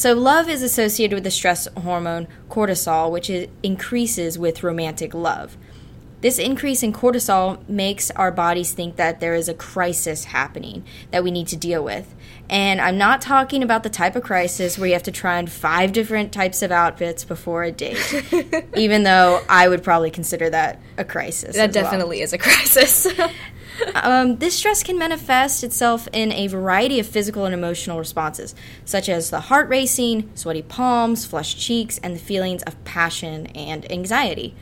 So, 0.00 0.14
love 0.14 0.48
is 0.48 0.62
associated 0.62 1.14
with 1.14 1.24
the 1.24 1.30
stress 1.30 1.68
hormone 1.76 2.26
cortisol, 2.48 3.10
which 3.10 3.28
is, 3.28 3.48
increases 3.62 4.38
with 4.38 4.62
romantic 4.62 5.12
love. 5.12 5.58
This 6.20 6.38
increase 6.38 6.82
in 6.82 6.92
cortisol 6.92 7.66
makes 7.68 8.10
our 8.12 8.30
bodies 8.30 8.72
think 8.72 8.96
that 8.96 9.20
there 9.20 9.34
is 9.34 9.48
a 9.48 9.54
crisis 9.54 10.24
happening 10.24 10.84
that 11.10 11.24
we 11.24 11.30
need 11.30 11.48
to 11.48 11.56
deal 11.56 11.82
with. 11.82 12.14
And 12.50 12.80
I'm 12.80 12.98
not 12.98 13.20
talking 13.22 13.62
about 13.62 13.84
the 13.84 13.90
type 13.90 14.16
of 14.16 14.22
crisis 14.22 14.76
where 14.76 14.88
you 14.88 14.92
have 14.92 15.04
to 15.04 15.12
try 15.12 15.38
on 15.38 15.46
five 15.46 15.92
different 15.92 16.32
types 16.32 16.62
of 16.62 16.72
outfits 16.72 17.24
before 17.24 17.64
a 17.64 17.72
date, 17.72 18.24
even 18.76 19.04
though 19.04 19.42
I 19.48 19.68
would 19.68 19.82
probably 19.82 20.10
consider 20.10 20.50
that 20.50 20.80
a 20.98 21.04
crisis. 21.04 21.56
that 21.56 21.70
as 21.70 21.74
well. 21.74 21.84
definitely 21.84 22.20
is 22.20 22.32
a 22.32 22.38
crisis. 22.38 23.06
Um, 23.94 24.36
this 24.36 24.56
stress 24.56 24.82
can 24.82 24.98
manifest 24.98 25.64
itself 25.64 26.06
in 26.12 26.32
a 26.32 26.48
variety 26.48 27.00
of 27.00 27.06
physical 27.06 27.46
and 27.46 27.54
emotional 27.54 27.98
responses, 27.98 28.54
such 28.84 29.08
as 29.08 29.30
the 29.30 29.40
heart 29.40 29.68
racing, 29.68 30.30
sweaty 30.34 30.60
palms, 30.60 31.24
flushed 31.24 31.58
cheeks, 31.58 31.98
and 31.98 32.14
the 32.14 32.20
feelings 32.20 32.62
of 32.64 32.82
passion 32.84 33.46
and 33.48 33.90
anxiety. 33.90 34.54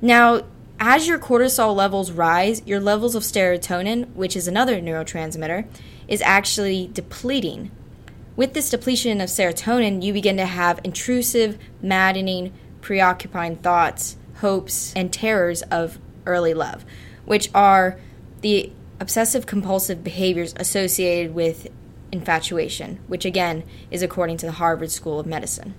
Now, 0.00 0.42
as 0.78 1.06
your 1.06 1.18
cortisol 1.18 1.74
levels 1.74 2.10
rise, 2.10 2.62
your 2.66 2.80
levels 2.80 3.14
of 3.14 3.22
serotonin, 3.22 4.12
which 4.14 4.36
is 4.36 4.48
another 4.48 4.80
neurotransmitter, 4.80 5.66
is 6.08 6.20
actually 6.22 6.90
depleting. 6.92 7.70
With 8.36 8.54
this 8.54 8.70
depletion 8.70 9.20
of 9.20 9.28
serotonin, 9.28 10.02
you 10.02 10.12
begin 10.12 10.36
to 10.38 10.46
have 10.46 10.80
intrusive, 10.82 11.58
maddening, 11.80 12.52
preoccupying 12.80 13.56
thoughts, 13.56 14.16
hopes, 14.36 14.92
and 14.94 15.12
terrors 15.12 15.62
of 15.62 15.98
early 16.26 16.54
love, 16.54 16.84
which 17.24 17.50
are 17.54 17.98
the 18.40 18.72
obsessive 19.00 19.46
compulsive 19.46 20.02
behaviors 20.02 20.54
associated 20.56 21.34
with 21.34 21.68
infatuation, 22.12 22.98
which 23.06 23.24
again 23.24 23.64
is 23.90 24.02
according 24.02 24.36
to 24.38 24.46
the 24.46 24.52
Harvard 24.52 24.90
School 24.90 25.20
of 25.20 25.26
Medicine. 25.26 25.74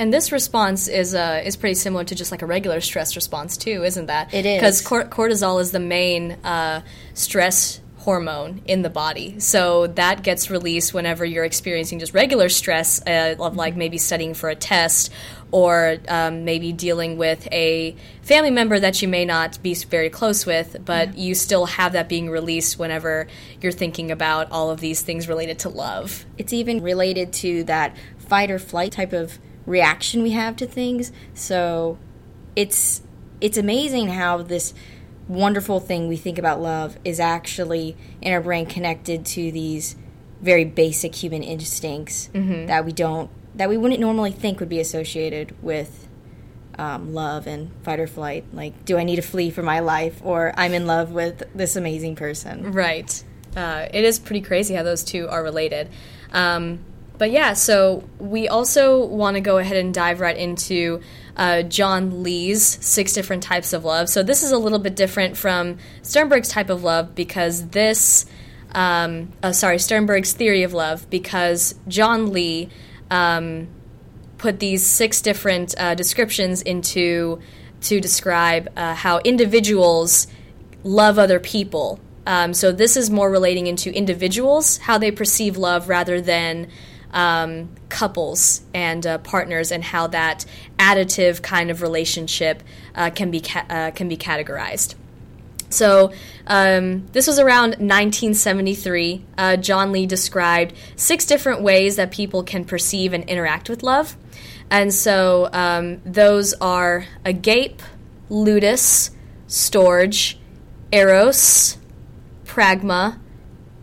And 0.00 0.14
this 0.14 0.32
response 0.32 0.88
is 0.88 1.14
uh, 1.14 1.42
is 1.44 1.56
pretty 1.56 1.74
similar 1.74 2.04
to 2.04 2.14
just 2.14 2.30
like 2.30 2.40
a 2.40 2.46
regular 2.46 2.80
stress 2.80 3.16
response 3.16 3.58
too, 3.58 3.84
isn't 3.84 4.06
that? 4.06 4.32
It 4.32 4.46
is. 4.46 4.58
because 4.58 4.80
cor- 4.80 5.04
cortisol 5.04 5.60
is 5.60 5.72
the 5.72 5.78
main 5.78 6.32
uh, 6.42 6.80
stress 7.12 7.82
hormone 7.98 8.62
in 8.64 8.80
the 8.80 8.88
body. 8.88 9.38
So 9.40 9.88
that 9.88 10.22
gets 10.22 10.48
released 10.48 10.94
whenever 10.94 11.22
you're 11.26 11.44
experiencing 11.44 11.98
just 11.98 12.14
regular 12.14 12.48
stress 12.48 13.02
uh, 13.06 13.36
of 13.38 13.56
like 13.56 13.76
maybe 13.76 13.98
studying 13.98 14.32
for 14.32 14.48
a 14.48 14.54
test 14.54 15.12
or 15.50 15.98
um, 16.08 16.46
maybe 16.46 16.72
dealing 16.72 17.18
with 17.18 17.46
a 17.52 17.94
family 18.22 18.50
member 18.50 18.80
that 18.80 19.02
you 19.02 19.08
may 19.08 19.26
not 19.26 19.62
be 19.62 19.74
very 19.74 20.08
close 20.08 20.46
with, 20.46 20.82
but 20.82 21.18
you 21.18 21.34
still 21.34 21.66
have 21.66 21.92
that 21.92 22.08
being 22.08 22.30
released 22.30 22.78
whenever 22.78 23.26
you're 23.60 23.70
thinking 23.70 24.10
about 24.10 24.50
all 24.50 24.70
of 24.70 24.80
these 24.80 25.02
things 25.02 25.28
related 25.28 25.58
to 25.58 25.68
love. 25.68 26.24
It's 26.38 26.54
even 26.54 26.80
related 26.82 27.34
to 27.34 27.64
that 27.64 27.94
fight 28.16 28.50
or 28.50 28.58
flight 28.58 28.92
type 28.92 29.12
of 29.12 29.38
reaction 29.66 30.22
we 30.22 30.30
have 30.30 30.56
to 30.56 30.66
things. 30.66 31.12
So 31.34 31.98
it's 32.56 33.02
it's 33.40 33.56
amazing 33.56 34.08
how 34.08 34.38
this 34.42 34.74
wonderful 35.28 35.80
thing 35.80 36.08
we 36.08 36.16
think 36.16 36.38
about 36.38 36.60
love 36.60 36.98
is 37.04 37.20
actually 37.20 37.96
in 38.20 38.32
our 38.32 38.40
brain 38.40 38.66
connected 38.66 39.24
to 39.24 39.52
these 39.52 39.96
very 40.42 40.64
basic 40.64 41.14
human 41.14 41.42
instincts 41.42 42.30
that 42.34 42.84
we 42.84 42.92
don't 42.92 43.30
that 43.54 43.68
we 43.68 43.76
wouldn't 43.76 44.00
normally 44.00 44.32
think 44.32 44.60
would 44.60 44.68
be 44.68 44.80
associated 44.80 45.54
with 45.62 46.08
um, 46.78 47.12
love 47.12 47.46
and 47.46 47.70
fight 47.82 48.00
or 48.00 48.06
flight. 48.06 48.44
Like, 48.52 48.84
do 48.84 48.96
I 48.96 49.04
need 49.04 49.16
to 49.16 49.22
flee 49.22 49.50
for 49.50 49.62
my 49.62 49.80
life, 49.80 50.20
or 50.24 50.54
I'm 50.56 50.72
in 50.72 50.86
love 50.86 51.10
with 51.12 51.42
this 51.54 51.76
amazing 51.76 52.16
person? 52.16 52.72
Right. 52.72 53.22
Uh, 53.54 53.86
it 53.92 54.04
is 54.04 54.18
pretty 54.18 54.40
crazy 54.40 54.74
how 54.74 54.82
those 54.82 55.04
two 55.04 55.28
are 55.28 55.42
related. 55.42 55.90
Um, 56.32 56.80
but 57.20 57.30
yeah, 57.30 57.52
so 57.52 58.02
we 58.18 58.48
also 58.48 59.04
want 59.04 59.34
to 59.34 59.42
go 59.42 59.58
ahead 59.58 59.76
and 59.76 59.92
dive 59.92 60.20
right 60.20 60.38
into 60.38 61.02
uh, 61.36 61.60
John 61.60 62.22
Lee's 62.22 62.62
six 62.82 63.12
different 63.12 63.42
types 63.42 63.74
of 63.74 63.84
love. 63.84 64.08
So 64.08 64.22
this 64.22 64.42
is 64.42 64.52
a 64.52 64.56
little 64.56 64.78
bit 64.78 64.96
different 64.96 65.36
from 65.36 65.76
Sternberg's 66.00 66.48
type 66.48 66.70
of 66.70 66.82
love 66.82 67.14
because 67.14 67.68
this, 67.68 68.24
um, 68.72 69.32
uh, 69.42 69.52
sorry, 69.52 69.78
Sternberg's 69.78 70.32
theory 70.32 70.62
of 70.62 70.72
love, 70.72 71.10
because 71.10 71.74
John 71.88 72.32
Lee 72.32 72.70
um, 73.10 73.68
put 74.38 74.58
these 74.58 74.86
six 74.86 75.20
different 75.20 75.74
uh, 75.76 75.94
descriptions 75.94 76.62
into 76.62 77.38
to 77.82 78.00
describe 78.00 78.72
uh, 78.78 78.94
how 78.94 79.18
individuals 79.18 80.26
love 80.84 81.18
other 81.18 81.38
people. 81.38 82.00
Um, 82.26 82.54
so 82.54 82.72
this 82.72 82.96
is 82.96 83.10
more 83.10 83.30
relating 83.30 83.66
into 83.66 83.94
individuals, 83.94 84.78
how 84.78 84.96
they 84.96 85.10
perceive 85.10 85.58
love, 85.58 85.90
rather 85.90 86.22
than 86.22 86.70
um, 87.12 87.70
couples 87.88 88.62
and 88.74 89.06
uh, 89.06 89.18
partners, 89.18 89.72
and 89.72 89.82
how 89.84 90.06
that 90.08 90.44
additive 90.78 91.42
kind 91.42 91.70
of 91.70 91.82
relationship 91.82 92.62
uh, 92.94 93.10
can 93.10 93.30
be 93.30 93.40
ca- 93.40 93.66
uh, 93.68 93.90
can 93.92 94.08
be 94.08 94.16
categorized. 94.16 94.94
So 95.70 96.12
um, 96.48 97.06
this 97.12 97.28
was 97.28 97.38
around 97.38 97.70
1973. 97.70 99.24
Uh, 99.38 99.56
John 99.56 99.92
Lee 99.92 100.06
described 100.06 100.74
six 100.96 101.24
different 101.26 101.62
ways 101.62 101.96
that 101.96 102.10
people 102.10 102.42
can 102.42 102.64
perceive 102.64 103.12
and 103.12 103.24
interact 103.24 103.68
with 103.68 103.82
love, 103.82 104.16
and 104.68 104.92
so 104.92 105.48
um, 105.52 106.00
those 106.04 106.54
are 106.54 107.06
agape, 107.24 107.82
ludus, 108.28 109.10
storge, 109.48 110.36
eros, 110.92 111.76
pragma, 112.44 113.18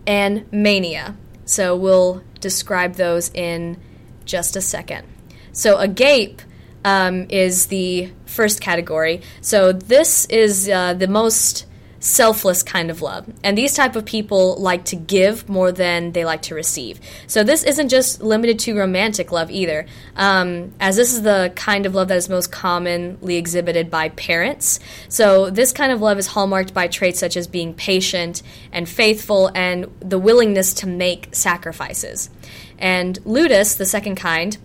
and 0.05 0.51
mania. 0.51 1.15
So 1.47 1.75
we'll 1.75 2.21
describe 2.39 2.95
those 2.95 3.31
in 3.33 3.77
just 4.25 4.55
a 4.55 4.61
second. 4.61 5.07
So 5.53 5.77
agape 5.77 6.41
um, 6.83 7.25
is 7.29 7.67
the 7.67 8.11
first 8.25 8.61
category. 8.61 9.21
So 9.41 9.71
this 9.71 10.25
is 10.25 10.69
uh, 10.69 10.93
the 10.93 11.07
most 11.07 11.65
selfless 12.07 12.63
kind 12.63 12.89
of 12.89 13.01
love. 13.01 13.27
And 13.43 13.57
these 13.57 13.73
type 13.73 13.95
of 13.97 14.05
people 14.05 14.55
like 14.55 14.85
to 14.85 14.95
give 14.95 15.49
more 15.49 15.73
than 15.73 16.13
they 16.13 16.23
like 16.23 16.41
to 16.43 16.55
receive. 16.55 16.99
So 17.27 17.43
this 17.43 17.63
isn't 17.63 17.89
just 17.89 18.21
limited 18.21 18.59
to 18.59 18.77
romantic 18.77 19.31
love 19.31 19.51
either 19.51 19.85
um, 20.15 20.73
as 20.79 20.95
this 20.95 21.13
is 21.13 21.23
the 21.23 21.51
kind 21.55 21.85
of 21.85 21.93
love 21.93 22.07
that 22.07 22.17
is 22.17 22.29
most 22.29 22.51
commonly 22.51 23.35
exhibited 23.35 23.91
by 23.91 24.09
parents. 24.09 24.79
So 25.09 25.49
this 25.49 25.73
kind 25.73 25.91
of 25.91 26.01
love 26.01 26.17
is 26.17 26.27
hallmarked 26.27 26.73
by 26.73 26.87
traits 26.87 27.19
such 27.19 27.35
as 27.35 27.45
being 27.45 27.73
patient 27.73 28.41
and 28.71 28.87
faithful 28.87 29.51
and 29.53 29.93
the 29.99 30.17
willingness 30.17 30.73
to 30.75 30.87
make 30.87 31.29
sacrifices. 31.33 32.29
And 32.79 33.19
ludus 33.25 33.75
the 33.75 33.85
second 33.85 34.15
kind 34.15 34.57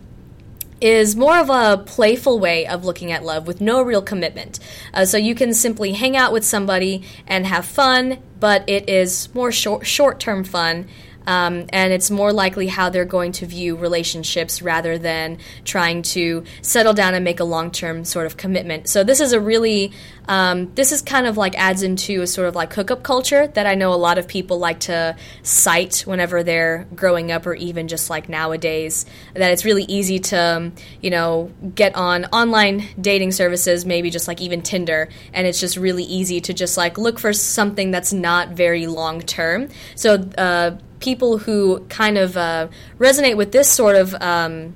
is 0.83 1.15
more 1.15 1.39
of 1.39 1.49
a 1.49 1.83
playful 1.85 2.41
way 2.41 2.67
of 2.67 2.85
looking 2.85 3.13
at 3.13 3.23
love 3.23 3.47
with 3.47 3.61
no 3.61 3.81
real 3.83 4.03
commitment. 4.03 4.59
Uh, 4.93 5.05
so 5.05 5.17
you 5.17 5.35
can 5.35 5.55
simply 5.55 5.93
hang 5.93 6.17
out 6.17 6.33
with 6.33 6.45
somebody 6.45 7.05
and 7.27 7.47
have 7.47 7.65
fun, 7.65 8.19
but 8.41 8.69
it 8.69 8.89
is 8.89 9.33
more 9.35 9.53
short 9.53 9.87
short 9.87 10.19
term 10.19 10.45
fun. 10.45 10.89
Um, 11.25 11.67
and 11.69 11.93
it's 11.93 12.11
more 12.11 12.33
likely 12.33 12.67
how 12.67 12.91
they're 12.91 13.05
going 13.05 13.31
to 13.33 13.47
view 13.47 13.77
relationships 13.77 14.61
rather 14.61 14.99
than 14.99 15.39
trying 15.65 16.03
to 16.03 16.43
settle 16.63 16.95
down 16.95 17.15
and 17.15 17.25
make 17.25 17.39
a 17.39 17.45
long 17.45 17.71
term 17.71 18.05
sort 18.05 18.27
of 18.27 18.37
commitment. 18.37 18.89
So 18.89 19.05
this 19.05 19.21
is 19.21 19.33
a 19.33 19.41
really 19.41 19.93
um, 20.29 20.73
this 20.75 20.93
is 20.93 21.03
kind 21.03 21.27
of 21.27 21.37
like 21.37 21.59
adds 21.59 21.83
into 21.83 22.23
a 22.23 22.27
sort 22.27 22.49
of 22.49 22.55
like 22.55 22.73
hookup 22.73 23.03
culture 23.03 23.49
that 23.49 23.67
I 23.67 23.75
know 23.75 23.93
a 23.93 23.97
lot 23.97 24.19
of 24.19 24.29
people 24.29 24.59
like 24.59 24.81
to 24.81 25.17
cite 25.43 26.01
whenever 26.07 26.43
they're 26.43 26.87
growing 26.95 27.33
up 27.33 27.47
or 27.47 27.55
even 27.55 27.89
just 27.89 28.09
like 28.09 28.29
nowadays. 28.29 29.05
That 29.35 29.51
it's 29.51 29.65
really 29.65 29.85
easy 29.85 30.19
to 30.21 30.39
um, 30.39 30.73
you 31.01 31.11
know 31.11 31.51
get 31.75 31.95
on 31.97 32.27
online 32.27 32.85
dating 33.01 33.33
services, 33.33 33.85
maybe 33.85 34.11
just 34.11 34.29
like 34.29 34.41
even 34.41 34.63
Tinder, 34.63 35.09
and 35.33 35.47
it's 35.47 35.61
just 35.61 35.77
really 35.77 36.05
easy 36.05 36.41
to 36.43 36.55
just 36.55 36.77
like 36.77 36.99
look 36.99 37.19
for 37.19 37.33
something 37.33 37.91
that's 37.91 38.13
not 38.13 38.51
very 38.51 38.87
long 38.87 39.21
term. 39.21 39.69
So. 39.95 40.15
Uh, 40.39 40.77
people 41.03 41.37
who 41.37 41.81
kind 41.89 42.17
of 42.17 42.37
uh, 42.37 42.69
resonate 42.99 43.37
with 43.37 43.51
this 43.51 43.69
sort 43.69 43.97
of, 43.97 44.15
um, 44.23 44.73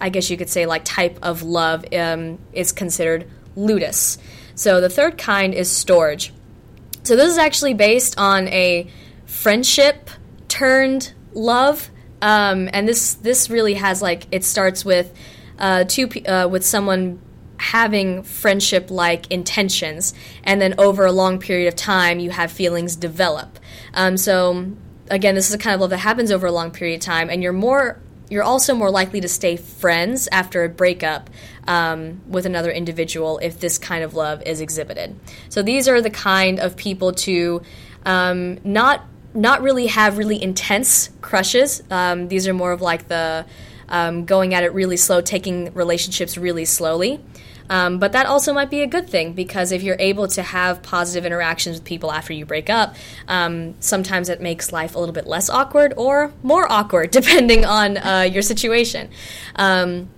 I 0.00 0.10
guess 0.10 0.30
you 0.30 0.36
could 0.36 0.48
say, 0.48 0.64
like 0.64 0.84
type 0.84 1.18
of 1.22 1.42
love 1.42 1.84
um, 1.92 2.38
is 2.52 2.70
considered 2.70 3.28
ludus. 3.56 4.18
So 4.56 4.80
the 4.80 4.88
third 4.88 5.18
kind 5.18 5.54
is 5.54 5.68
storge. 5.68 6.30
So 7.04 7.14
this 7.14 7.30
is 7.30 7.38
actually 7.38 7.74
based 7.74 8.18
on 8.18 8.48
a 8.48 8.90
friendship 9.26 10.10
turned 10.48 11.12
love, 11.34 11.90
um, 12.22 12.68
and 12.72 12.88
this 12.88 13.14
this 13.14 13.48
really 13.50 13.74
has 13.74 14.02
like 14.02 14.26
it 14.32 14.42
starts 14.44 14.84
with 14.84 15.14
uh, 15.58 15.84
two 15.84 16.08
uh, 16.26 16.48
with 16.50 16.64
someone 16.64 17.20
having 17.58 18.22
friendship 18.22 18.90
like 18.90 19.30
intentions, 19.30 20.14
and 20.42 20.60
then 20.60 20.74
over 20.78 21.04
a 21.04 21.12
long 21.12 21.38
period 21.38 21.68
of 21.68 21.76
time, 21.76 22.18
you 22.18 22.30
have 22.30 22.50
feelings 22.50 22.96
develop. 22.96 23.58
Um, 23.92 24.16
so, 24.16 24.72
again, 25.10 25.34
this 25.34 25.48
is 25.48 25.54
a 25.54 25.58
kind 25.58 25.74
of 25.74 25.82
love 25.82 25.90
that 25.90 25.98
happens 25.98 26.32
over 26.32 26.46
a 26.46 26.52
long 26.52 26.70
period 26.70 26.96
of 26.96 27.00
time, 27.02 27.28
and 27.28 27.42
you're 27.42 27.52
more 27.52 28.00
you're 28.28 28.42
also 28.42 28.74
more 28.74 28.90
likely 28.90 29.20
to 29.20 29.28
stay 29.28 29.56
friends 29.56 30.28
after 30.32 30.64
a 30.64 30.68
breakup 30.68 31.30
um, 31.66 32.20
with 32.28 32.46
another 32.46 32.70
individual 32.70 33.38
if 33.38 33.60
this 33.60 33.78
kind 33.78 34.02
of 34.02 34.14
love 34.14 34.42
is 34.42 34.60
exhibited. 34.60 35.18
So 35.48 35.62
these 35.62 35.88
are 35.88 36.00
the 36.00 36.10
kind 36.10 36.58
of 36.58 36.76
people 36.76 37.12
to 37.12 37.62
um, 38.04 38.58
not 38.64 39.04
not 39.34 39.60
really 39.60 39.88
have 39.88 40.16
really 40.16 40.42
intense 40.42 41.10
crushes. 41.20 41.82
Um, 41.90 42.28
these 42.28 42.48
are 42.48 42.54
more 42.54 42.72
of 42.72 42.80
like 42.80 43.08
the 43.08 43.44
um, 43.88 44.24
going 44.24 44.54
at 44.54 44.64
it 44.64 44.72
really 44.72 44.96
slow, 44.96 45.20
taking 45.20 45.72
relationships 45.74 46.38
really 46.38 46.64
slowly. 46.64 47.20
Um, 47.68 47.98
but 47.98 48.12
that 48.12 48.26
also 48.26 48.52
might 48.52 48.70
be 48.70 48.82
a 48.82 48.86
good 48.86 49.08
thing 49.08 49.32
because 49.32 49.72
if 49.72 49.82
you're 49.82 49.96
able 49.98 50.28
to 50.28 50.42
have 50.42 50.82
positive 50.82 51.24
interactions 51.24 51.76
with 51.76 51.84
people 51.84 52.12
after 52.12 52.32
you 52.32 52.46
break 52.46 52.70
up, 52.70 52.94
um, 53.28 53.74
sometimes 53.80 54.28
it 54.28 54.40
makes 54.40 54.72
life 54.72 54.94
a 54.94 54.98
little 54.98 55.14
bit 55.14 55.26
less 55.26 55.50
awkward 55.50 55.94
or 55.96 56.32
more 56.42 56.70
awkward 56.70 57.10
depending 57.16 57.64
on 57.64 57.96
uh, 57.98 58.20
your 58.22 58.42
situation. 58.42 59.08
Um, 59.56 60.08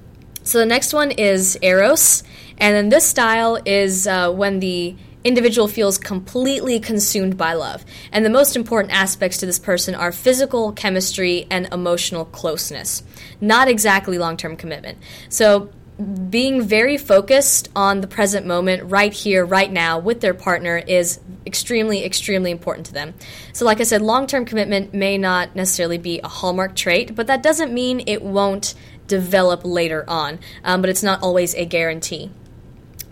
so 0.42 0.58
the 0.58 0.66
next 0.66 0.94
one 0.94 1.10
is 1.10 1.58
Eros, 1.60 2.22
and 2.56 2.74
then 2.74 2.88
this 2.88 3.06
style 3.06 3.58
is 3.66 4.06
uh, 4.06 4.32
when 4.32 4.60
the 4.60 4.96
individual 5.24 5.68
feels 5.68 5.98
completely 5.98 6.80
consumed 6.80 7.36
by 7.36 7.52
love. 7.52 7.84
And 8.12 8.24
the 8.24 8.30
most 8.30 8.56
important 8.56 8.94
aspects 8.94 9.36
to 9.38 9.46
this 9.46 9.58
person 9.58 9.94
are 9.94 10.10
physical, 10.10 10.72
chemistry, 10.72 11.46
and 11.50 11.68
emotional 11.72 12.24
closeness, 12.24 13.02
not 13.40 13.68
exactly 13.68 14.16
long 14.16 14.36
term 14.36 14.56
commitment. 14.56 14.98
So 15.28 15.70
being 15.98 16.62
very 16.62 16.96
focused 16.96 17.68
on 17.74 18.00
the 18.00 18.06
present 18.06 18.46
moment, 18.46 18.90
right 18.90 19.12
here, 19.12 19.44
right 19.44 19.70
now, 19.70 19.98
with 19.98 20.20
their 20.20 20.34
partner 20.34 20.78
is 20.78 21.18
extremely, 21.44 22.04
extremely 22.04 22.52
important 22.52 22.86
to 22.86 22.92
them. 22.92 23.14
So, 23.52 23.64
like 23.64 23.80
I 23.80 23.82
said, 23.82 24.00
long 24.00 24.28
term 24.28 24.44
commitment 24.44 24.94
may 24.94 25.18
not 25.18 25.56
necessarily 25.56 25.98
be 25.98 26.20
a 26.20 26.28
hallmark 26.28 26.76
trait, 26.76 27.16
but 27.16 27.26
that 27.26 27.42
doesn't 27.42 27.72
mean 27.72 28.04
it 28.06 28.22
won't 28.22 28.74
develop 29.08 29.62
later 29.64 30.04
on, 30.06 30.38
um, 30.62 30.80
but 30.82 30.90
it's 30.90 31.02
not 31.02 31.20
always 31.22 31.54
a 31.56 31.64
guarantee. 31.64 32.30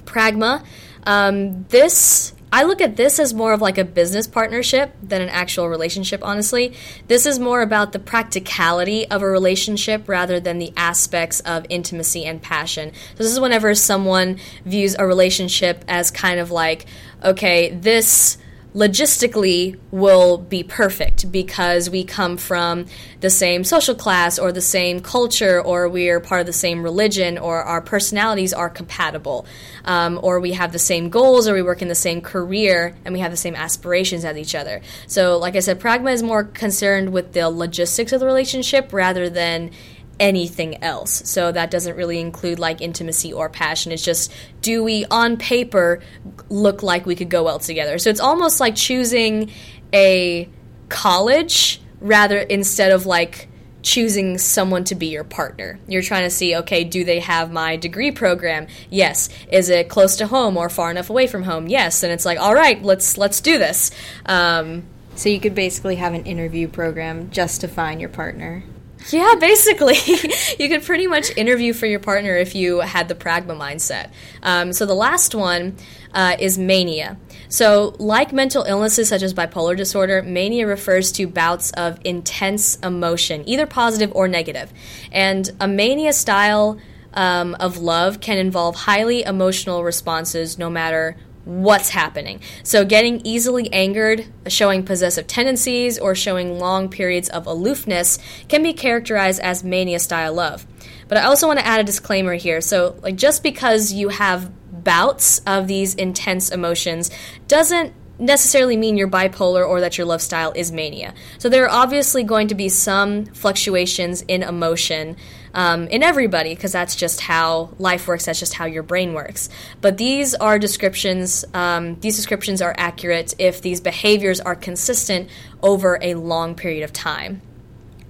Pragma, 0.04 0.64
um, 1.04 1.64
this 1.64 2.32
I 2.52 2.62
look 2.62 2.80
at 2.80 2.96
this 2.96 3.18
as 3.18 3.34
more 3.34 3.52
of 3.52 3.60
like 3.60 3.76
a 3.76 3.84
business 3.84 4.26
partnership 4.26 4.94
than 5.02 5.20
an 5.20 5.28
actual 5.28 5.68
relationship, 5.68 6.24
honestly. 6.24 6.74
This 7.08 7.26
is 7.26 7.38
more 7.38 7.60
about 7.60 7.92
the 7.92 7.98
practicality 7.98 9.06
of 9.08 9.22
a 9.22 9.28
relationship 9.28 10.08
rather 10.08 10.38
than 10.38 10.58
the 10.58 10.72
aspects 10.76 11.40
of 11.40 11.66
intimacy 11.68 12.24
and 12.24 12.40
passion. 12.40 12.92
So, 13.16 13.24
this 13.24 13.32
is 13.32 13.40
whenever 13.40 13.74
someone 13.74 14.38
views 14.64 14.94
a 14.98 15.06
relationship 15.06 15.84
as 15.88 16.10
kind 16.10 16.38
of 16.38 16.50
like, 16.50 16.86
okay, 17.24 17.70
this 17.70 18.38
logistically 18.76 19.78
will 19.90 20.36
be 20.36 20.62
perfect 20.62 21.32
because 21.32 21.88
we 21.88 22.04
come 22.04 22.36
from 22.36 22.84
the 23.20 23.30
same 23.30 23.64
social 23.64 23.94
class 23.94 24.38
or 24.38 24.52
the 24.52 24.60
same 24.60 25.00
culture 25.00 25.62
or 25.62 25.88
we're 25.88 26.20
part 26.20 26.40
of 26.42 26.46
the 26.46 26.52
same 26.52 26.82
religion 26.82 27.38
or 27.38 27.62
our 27.62 27.80
personalities 27.80 28.52
are 28.52 28.68
compatible. 28.68 29.46
Um, 29.86 30.20
or 30.22 30.40
we 30.40 30.52
have 30.52 30.72
the 30.72 30.78
same 30.78 31.08
goals 31.08 31.48
or 31.48 31.54
we 31.54 31.62
work 31.62 31.80
in 31.80 31.88
the 31.88 31.94
same 31.94 32.20
career 32.20 32.94
and 33.06 33.14
we 33.14 33.20
have 33.20 33.30
the 33.30 33.36
same 33.38 33.56
aspirations 33.56 34.26
as 34.26 34.36
each 34.36 34.54
other. 34.54 34.82
So 35.06 35.38
like 35.38 35.56
i 35.56 35.60
said 35.60 35.80
pragma 35.80 36.12
is 36.12 36.22
more 36.22 36.44
concerned 36.44 37.14
with 37.14 37.32
the 37.32 37.48
logistics 37.48 38.12
of 38.12 38.20
the 38.20 38.26
relationship 38.26 38.92
rather 38.92 39.30
than 39.30 39.70
anything 40.18 40.82
else. 40.82 41.28
So 41.28 41.52
that 41.52 41.70
doesn't 41.70 41.96
really 41.96 42.20
include 42.20 42.58
like 42.58 42.80
intimacy 42.80 43.32
or 43.32 43.48
passion. 43.48 43.92
It's 43.92 44.04
just 44.04 44.32
do 44.62 44.82
we 44.82 45.04
on 45.10 45.36
paper 45.36 46.00
look 46.48 46.82
like 46.82 47.06
we 47.06 47.16
could 47.16 47.28
go 47.28 47.44
well 47.44 47.58
together? 47.58 47.98
So 47.98 48.10
it's 48.10 48.20
almost 48.20 48.60
like 48.60 48.76
choosing 48.76 49.50
a 49.92 50.48
college 50.88 51.80
rather 52.00 52.38
instead 52.38 52.92
of 52.92 53.06
like 53.06 53.48
choosing 53.82 54.36
someone 54.36 54.82
to 54.82 54.96
be 54.96 55.06
your 55.06 55.22
partner. 55.22 55.78
You're 55.86 56.02
trying 56.02 56.24
to 56.24 56.30
see, 56.30 56.56
okay, 56.56 56.82
do 56.82 57.04
they 57.04 57.20
have 57.20 57.52
my 57.52 57.76
degree 57.76 58.10
program? 58.10 58.66
Yes. 58.90 59.28
Is 59.50 59.68
it 59.68 59.88
close 59.88 60.16
to 60.16 60.26
home 60.26 60.56
or 60.56 60.68
far 60.68 60.90
enough 60.90 61.08
away 61.08 61.28
from 61.28 61.44
home? 61.44 61.68
Yes. 61.68 62.02
And 62.02 62.12
it's 62.12 62.24
like, 62.24 62.40
all 62.40 62.54
right, 62.54 62.82
let's 62.82 63.16
let's 63.16 63.40
do 63.40 63.58
this. 63.58 63.92
Um, 64.26 64.82
so 65.14 65.28
you 65.28 65.40
could 65.40 65.54
basically 65.54 65.96
have 65.96 66.14
an 66.14 66.24
interview 66.24 66.68
program 66.68 67.30
just 67.30 67.60
to 67.60 67.68
find 67.68 68.00
your 68.00 68.10
partner. 68.10 68.64
Yeah, 69.10 69.34
basically, 69.38 69.94
you 70.58 70.68
could 70.68 70.82
pretty 70.82 71.06
much 71.06 71.30
interview 71.36 71.72
for 71.72 71.86
your 71.86 72.00
partner 72.00 72.36
if 72.36 72.54
you 72.54 72.80
had 72.80 73.08
the 73.08 73.14
pragma 73.14 73.56
mindset. 73.56 74.10
Um, 74.42 74.72
so 74.72 74.84
the 74.84 74.94
last 74.94 75.34
one 75.34 75.76
uh, 76.12 76.36
is 76.40 76.58
mania. 76.58 77.16
So, 77.48 77.94
like 77.98 78.32
mental 78.32 78.64
illnesses 78.64 79.08
such 79.08 79.22
as 79.22 79.32
bipolar 79.32 79.76
disorder, 79.76 80.22
mania 80.22 80.66
refers 80.66 81.12
to 81.12 81.28
bouts 81.28 81.70
of 81.72 82.00
intense 82.04 82.76
emotion, 82.80 83.48
either 83.48 83.66
positive 83.66 84.10
or 84.14 84.26
negative. 84.26 84.72
And 85.12 85.48
a 85.60 85.68
mania 85.68 86.12
style 86.12 86.78
um, 87.14 87.54
of 87.60 87.78
love 87.78 88.20
can 88.20 88.38
involve 88.38 88.74
highly 88.74 89.22
emotional 89.22 89.84
responses 89.84 90.58
no 90.58 90.68
matter 90.68 91.16
what's 91.46 91.90
happening. 91.90 92.40
So, 92.64 92.84
getting 92.84 93.24
easily 93.24 93.72
angered, 93.72 94.26
showing 94.48 94.84
possessive 94.84 95.26
tendencies, 95.26 95.98
or 95.98 96.14
showing 96.14 96.58
long 96.58 96.88
periods 96.90 97.28
of 97.28 97.46
aloofness 97.46 98.18
can 98.48 98.62
be 98.62 98.72
characterized 98.72 99.40
as 99.40 99.64
mania 99.64 100.00
style 100.00 100.34
love. 100.34 100.66
But 101.08 101.18
I 101.18 101.22
also 101.22 101.46
want 101.46 101.60
to 101.60 101.66
add 101.66 101.80
a 101.80 101.84
disclaimer 101.84 102.34
here. 102.34 102.60
So, 102.60 102.98
like, 103.00 103.16
just 103.16 103.42
because 103.42 103.92
you 103.92 104.08
have 104.08 104.50
bouts 104.84 105.40
of 105.46 105.68
these 105.68 105.94
intense 105.94 106.50
emotions 106.50 107.10
doesn't 107.48 107.94
necessarily 108.18 108.76
mean 108.76 108.96
you're 108.96 109.08
bipolar 109.08 109.66
or 109.66 109.80
that 109.80 109.98
your 109.98 110.06
love 110.06 110.22
style 110.22 110.52
is 110.56 110.72
mania. 110.72 111.14
So 111.38 111.48
there 111.48 111.64
are 111.64 111.70
obviously 111.70 112.24
going 112.24 112.48
to 112.48 112.54
be 112.54 112.68
some 112.68 113.26
fluctuations 113.26 114.22
in 114.22 114.42
emotion 114.42 115.16
um, 115.56 115.88
in 115.88 116.02
everybody 116.04 116.54
because 116.54 116.70
that's 116.70 116.94
just 116.94 117.22
how 117.22 117.70
life 117.78 118.06
works. 118.06 118.26
That's 118.26 118.38
just 118.38 118.54
how 118.54 118.66
your 118.66 118.84
brain 118.84 119.14
works. 119.14 119.48
But 119.80 119.96
these 119.96 120.34
are 120.34 120.58
descriptions. 120.58 121.44
Um, 121.54 121.98
these 122.00 122.14
descriptions 122.14 122.62
are 122.62 122.74
accurate 122.76 123.34
if 123.38 123.62
these 123.62 123.80
behaviors 123.80 124.38
are 124.38 124.54
consistent 124.54 125.28
over 125.62 125.98
a 126.02 126.14
long 126.14 126.54
period 126.54 126.84
of 126.84 126.92
time. 126.92 127.40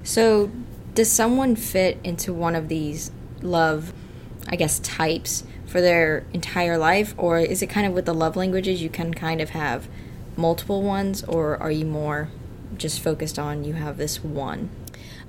So, 0.02 0.50
does 0.94 1.10
someone 1.10 1.56
fit 1.56 1.98
into 2.02 2.32
one 2.32 2.54
of 2.56 2.68
these 2.68 3.10
love, 3.40 3.92
I 4.48 4.56
guess, 4.56 4.78
types? 4.80 5.44
for 5.66 5.80
their 5.80 6.24
entire 6.32 6.78
life, 6.78 7.12
or 7.18 7.40
is 7.40 7.60
it 7.60 7.66
kind 7.66 7.86
of 7.86 7.92
with 7.92 8.06
the 8.06 8.14
love 8.14 8.36
languages 8.36 8.80
you 8.80 8.88
can 8.88 9.12
kind 9.12 9.40
of 9.40 9.50
have 9.50 9.88
multiple 10.36 10.80
ones, 10.80 11.24
or 11.24 11.60
are 11.60 11.72
you 11.72 11.84
more 11.84 12.28
just 12.78 13.00
focused 13.00 13.38
on 13.38 13.64
you 13.64 13.74
have 13.74 13.96
this 13.96 14.22
one? 14.22 14.70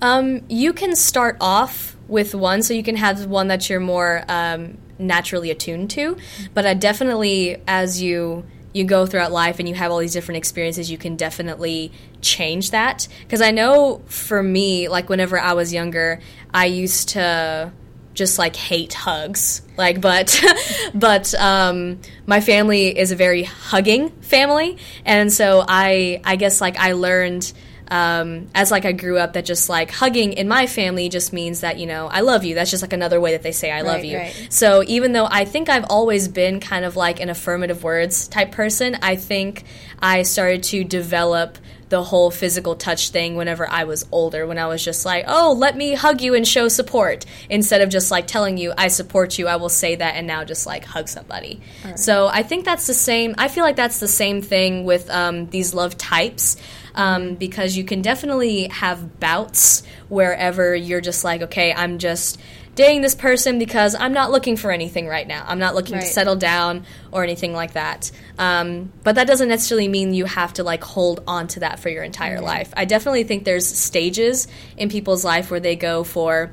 Um, 0.02 0.42
you 0.48 0.74
can 0.74 0.96
start 0.96 1.38
off 1.42 1.96
with 2.08 2.36
one, 2.36 2.62
so 2.62 2.74
you 2.74 2.84
can 2.84 2.96
have 2.96 3.26
one 3.26 3.48
that 3.48 3.70
you're 3.70 3.80
more 3.80 4.24
um, 4.28 4.78
naturally 5.00 5.52
attuned 5.52 5.90
to, 5.92 6.18
but 6.54 6.66
I 6.66 6.74
definitely 6.74 7.62
as 7.68 8.02
you 8.02 8.46
you 8.74 8.84
go 8.84 9.06
throughout 9.06 9.32
life 9.32 9.60
and 9.60 9.68
you 9.68 9.74
have 9.74 9.92
all 9.92 9.98
these 9.98 10.14
different 10.14 10.38
experiences, 10.38 10.92
you 10.92 10.98
can 10.98 11.16
definitely 11.16 11.92
change 12.22 12.72
that. 12.72 13.08
Because 13.22 13.42
I 13.42 13.50
know 13.50 14.04
for 14.06 14.44
me, 14.44 14.88
like 14.88 15.10
whenever 15.10 15.40
I 15.40 15.54
was 15.54 15.74
younger, 15.74 16.20
I 16.54 16.66
used 16.66 17.10
to 17.10 17.72
just 18.14 18.40
like 18.40 18.56
hate 18.56 18.96
hugs 18.96 19.62
like 19.78 20.02
but 20.02 20.44
but 20.96 21.36
um, 21.36 22.00
my 22.26 22.42
family 22.42 22.98
is 22.98 23.12
a 23.12 23.16
very 23.16 23.44
hugging 23.44 24.10
family 24.22 24.76
and 25.06 25.32
so 25.32 25.64
i 25.68 26.20
i 26.24 26.36
guess 26.36 26.60
like 26.60 26.76
i 26.78 26.94
learned 26.94 27.54
um, 27.90 28.48
as 28.54 28.72
like 28.72 28.86
I 28.86 28.92
grew 28.92 29.18
up 29.18 29.34
that 29.34 29.46
just 29.46 29.70
like 29.70 29.92
hugging 29.92 30.34
in 30.34 30.48
my 30.48 30.68
family 30.68 31.10
just 31.10 31.34
means 31.34 31.62
that 31.62 31.80
you 31.80 31.86
know 31.86 32.08
I 32.08 32.22
love 32.22 32.44
you. 32.44 32.56
That's 32.56 32.72
just 32.72 32.84
like 32.84 32.94
another 32.94 33.20
way 33.20 33.32
that 33.32 33.44
they 33.44 33.52
say 33.52 33.72
I 33.72 33.82
love 33.82 34.04
you. 34.04 34.18
Right. 34.18 34.48
So 34.50 34.84
even 34.88 35.14
though 35.14 35.28
I 35.30 35.46
think 35.46 35.70
I've 35.70 35.86
always 35.90 36.28
been 36.28 36.60
kind 36.60 36.86
of 36.86 36.96
like 36.96 37.20
an 37.20 37.30
affirmative 37.30 37.84
words 37.84 38.28
type 38.28 38.52
person, 38.52 38.98
I 39.02 39.16
think 39.16 39.64
I 40.00 40.24
started 40.24 40.64
to 40.64 40.84
develop 40.84 41.58
the 41.90 42.04
whole 42.04 42.32
physical 42.32 42.76
touch 42.76 43.12
thing 43.12 43.36
whenever 43.36 43.70
I 43.70 43.86
was 43.86 44.06
older, 44.12 44.46
when 44.46 44.58
I 44.58 44.68
was 44.68 44.84
just 44.84 45.06
like, 45.06 45.26
oh, 45.28 45.56
let 45.58 45.78
me 45.78 45.94
hug 45.94 46.22
you 46.22 46.36
and 46.36 46.48
show 46.48 46.68
support, 46.68 47.26
instead 47.50 47.82
of 47.82 47.90
just 47.90 48.12
like 48.12 48.28
telling 48.28 48.58
you, 48.58 48.74
I 48.78 48.90
support 48.90 49.40
you, 49.40 49.48
I 49.48 49.56
will 49.56 49.70
say 49.70 49.96
that 49.96 50.16
and 50.16 50.28
now 50.28 50.44
just 50.44 50.66
like 50.66 50.84
hug 50.84 51.08
somebody. 51.08 51.62
Right. 51.86 51.98
So 51.98 52.28
I 52.28 52.44
think 52.44 52.66
that's 52.66 52.88
the 52.88 52.94
same, 52.94 53.36
I 53.38 53.48
feel 53.48 53.64
like 53.64 53.78
that's 53.78 54.00
the 54.00 54.08
same 54.08 54.42
thing 54.42 54.84
with 54.84 55.10
um, 55.10 55.50
these 55.50 55.74
love 55.74 55.98
types. 55.98 56.58
Um, 56.98 57.36
because 57.36 57.78
you 57.78 57.84
can 57.84 58.02
definitely 58.02 58.70
have 58.70 59.20
bouts 59.20 59.84
wherever 60.10 60.76
you're 60.76 61.00
just 61.00 61.24
like, 61.24 61.44
okay, 61.44 61.72
I'm 61.72 62.00
just 62.00 62.40
dating 62.78 63.02
this 63.02 63.16
person 63.16 63.60
because 63.60 63.96
I'm 63.96 64.14
not 64.14 64.32
looking 64.32 64.56
for 64.56 64.72
anything 64.72 65.08
right 65.08 65.28
now. 65.28 65.44
I'm 65.48 65.60
not 65.60 65.76
looking 65.76 65.96
right. 65.96 66.04
to 66.04 66.08
settle 66.08 66.36
down 66.36 66.86
or 67.12 67.24
anything 67.24 67.52
like 67.52 67.74
that. 67.74 68.12
Um, 68.38 68.94
but 69.04 69.16
that 69.16 69.28
doesn't 69.28 69.50
necessarily 69.50 69.88
mean 69.88 70.14
you 70.14 70.26
have 70.26 70.54
to 70.54 70.64
like 70.64 70.84
hold 70.84 71.24
on 71.28 71.48
to 71.50 71.62
that 71.62 71.80
for 71.80 71.90
your 71.90 72.04
entire 72.04 72.40
life. 72.40 72.72
I 72.78 72.86
definitely 72.86 73.24
think 73.24 73.44
there's 73.44 73.68
stages 73.68 74.48
in 74.78 74.90
people's 74.90 75.26
life 75.26 75.52
where 75.52 75.60
they 75.60 75.76
go 75.76 76.04
for 76.04 76.52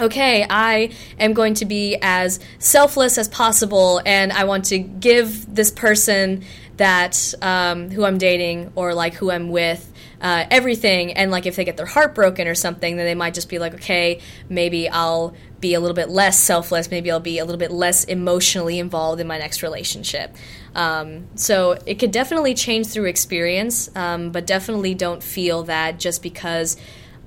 okay, 0.00 0.46
I 0.48 0.90
am 1.18 1.32
going 1.32 1.54
to 1.54 1.64
be 1.64 1.98
as 2.00 2.38
selfless 2.60 3.18
as 3.18 3.26
possible, 3.26 4.00
and 4.06 4.32
I 4.32 4.44
want 4.44 4.66
to 4.66 4.78
give 4.78 5.52
this 5.52 5.72
person 5.72 6.44
that 6.78 7.34
um, 7.42 7.90
who 7.90 8.04
I'm 8.04 8.18
dating 8.18 8.72
or 8.74 8.94
like 8.94 9.14
who 9.14 9.30
I'm 9.30 9.50
with 9.50 9.92
uh, 10.20 10.46
everything. 10.50 11.12
And 11.12 11.30
like 11.30 11.46
if 11.46 11.56
they 11.56 11.64
get 11.64 11.76
their 11.76 11.86
heart 11.86 12.14
broken 12.14 12.48
or 12.48 12.54
something, 12.54 12.96
then 12.96 13.06
they 13.06 13.14
might 13.14 13.34
just 13.34 13.48
be 13.48 13.58
like, 13.58 13.74
okay, 13.74 14.20
maybe 14.48 14.88
I'll 14.88 15.34
be 15.60 15.74
a 15.74 15.80
little 15.80 15.94
bit 15.94 16.08
less 16.08 16.38
selfless. 16.38 16.90
Maybe 16.90 17.10
I'll 17.10 17.20
be 17.20 17.38
a 17.38 17.44
little 17.44 17.58
bit 17.58 17.70
less 17.70 18.04
emotionally 18.04 18.78
involved 18.78 19.20
in 19.20 19.26
my 19.26 19.38
next 19.38 19.62
relationship. 19.62 20.34
Um, 20.74 21.26
so 21.34 21.78
it 21.86 21.98
could 21.98 22.12
definitely 22.12 22.54
change 22.54 22.86
through 22.86 23.06
experience, 23.06 23.90
um, 23.96 24.30
but 24.30 24.46
definitely 24.46 24.94
don't 24.94 25.22
feel 25.22 25.64
that 25.64 25.98
just 25.98 26.22
because 26.22 26.76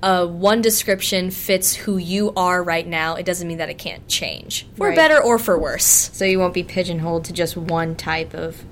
uh, 0.02 0.26
one 0.26 0.62
description 0.62 1.30
fits 1.30 1.74
who 1.74 1.96
you 1.96 2.32
are 2.36 2.62
right 2.62 2.86
now, 2.86 3.14
it 3.14 3.24
doesn't 3.24 3.46
mean 3.46 3.58
that 3.58 3.68
it 3.68 3.78
can't 3.78 4.08
change 4.08 4.66
for 4.76 4.88
Right. 4.88 4.96
better 4.96 5.22
or 5.22 5.38
for 5.38 5.58
worse. 5.58 6.10
So 6.12 6.24
you 6.24 6.38
won't 6.38 6.54
be 6.54 6.64
pigeonholed 6.64 7.26
to 7.26 7.32
just 7.32 7.56
one 7.56 7.94
type 7.94 8.34
of 8.34 8.64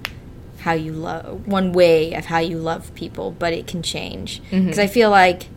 how 0.61 0.73
you 0.73 0.93
love, 0.93 1.47
one 1.47 1.73
way 1.73 2.15
of 2.15 2.27
how 2.27 2.39
you 2.39 2.59
love 2.59 2.95
people, 2.95 3.31
but 3.33 3.53
it 3.53 3.67
can 3.67 3.83
change. 3.83 4.41
Because 4.51 4.79
I 4.79 4.87
feel 4.87 5.11
like, 5.11 5.49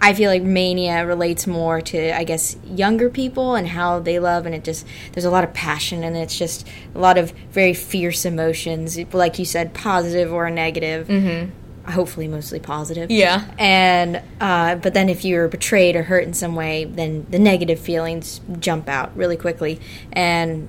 I 0.00 0.12
feel 0.12 0.30
like 0.30 0.42
mania 0.42 1.06
relates 1.06 1.46
more 1.46 1.80
to, 1.80 2.16
I 2.16 2.24
guess, 2.24 2.56
younger 2.64 3.08
people 3.08 3.54
and 3.54 3.66
how 3.68 3.98
they 3.98 4.18
love, 4.18 4.44
and 4.44 4.54
it 4.54 4.62
just 4.62 4.86
there's 5.12 5.24
a 5.24 5.30
lot 5.30 5.42
of 5.42 5.54
passion, 5.54 6.04
and 6.04 6.16
it's 6.16 6.38
just 6.38 6.68
a 6.94 6.98
lot 6.98 7.16
of 7.16 7.30
very 7.50 7.72
fierce 7.72 8.24
emotions, 8.24 8.98
like 9.14 9.38
you 9.38 9.44
said, 9.44 9.72
positive 9.72 10.32
or 10.32 10.50
negative. 10.50 11.08
Mm-hmm. 11.08 11.50
Hopefully, 11.92 12.26
mostly 12.26 12.58
positive. 12.58 13.12
Yeah. 13.12 13.48
And 13.58 14.20
uh, 14.40 14.74
but 14.74 14.92
then 14.92 15.08
if 15.08 15.24
you're 15.24 15.46
betrayed 15.48 15.94
or 15.94 16.02
hurt 16.02 16.24
in 16.24 16.34
some 16.34 16.56
way, 16.56 16.84
then 16.84 17.26
the 17.30 17.38
negative 17.38 17.78
feelings 17.78 18.40
jump 18.58 18.88
out 18.88 19.16
really 19.16 19.36
quickly, 19.36 19.80
and 20.12 20.68